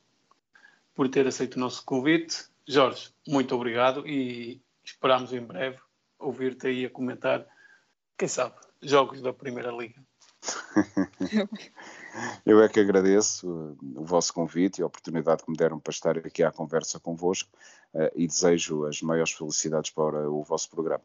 [0.93, 2.45] por ter aceito o nosso convite.
[2.67, 5.79] Jorge, muito obrigado e esperamos em breve
[6.19, 7.47] ouvir-te aí a comentar,
[8.15, 10.03] quem sabe, jogos da Primeira Liga.
[12.45, 16.17] Eu é que agradeço o vosso convite e a oportunidade que me deram para estar
[16.17, 17.49] aqui à conversa convosco
[17.93, 21.03] uh, e desejo as maiores felicidades para o vosso programa.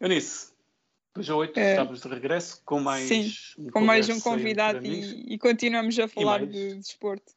[0.00, 0.52] Eunice,
[1.08, 4.86] depois a 8 é, estamos de regresso com mais sim, um com mais um convidado
[4.86, 7.32] e, e, continuamos a falar mais, de desporto.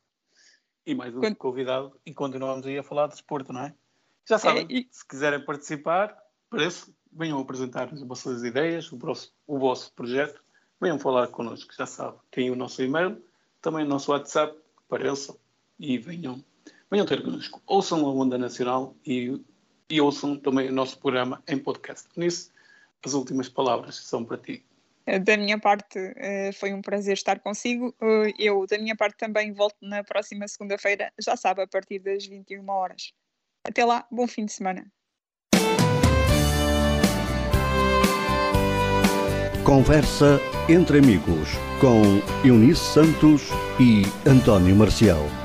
[0.85, 3.73] E mais um convidado e continuamos aí a falar de desporto, não é?
[4.27, 4.87] Já sabem, é, e...
[4.91, 6.15] se quiserem participar,
[6.49, 10.43] parece, venham apresentar as vossas ideias, o vosso, o vosso projeto,
[10.81, 12.19] venham falar connosco, já sabem.
[12.31, 13.23] Tem o nosso e-mail,
[13.61, 15.37] também o nosso WhatsApp, apareçam
[15.79, 16.43] e venham,
[16.89, 17.61] venham ter connosco.
[17.67, 19.39] Ouçam a Onda Nacional e,
[19.89, 22.09] e ouçam também o nosso programa em podcast.
[22.17, 22.51] Nisso,
[23.05, 24.65] as últimas palavras são para ti.
[25.05, 27.95] Eh, da minha parte, eh, foi um prazer estar consigo.
[28.01, 32.25] Eh, eu, da minha parte, também volto na próxima segunda-feira, já sabe, a partir das
[32.25, 33.13] 21 horas.
[33.63, 34.91] Até lá, bom fim de semana.
[39.63, 41.49] Conversa entre amigos
[41.79, 42.01] com
[42.43, 43.49] Eunice Santos
[43.79, 45.40] e António Marcial.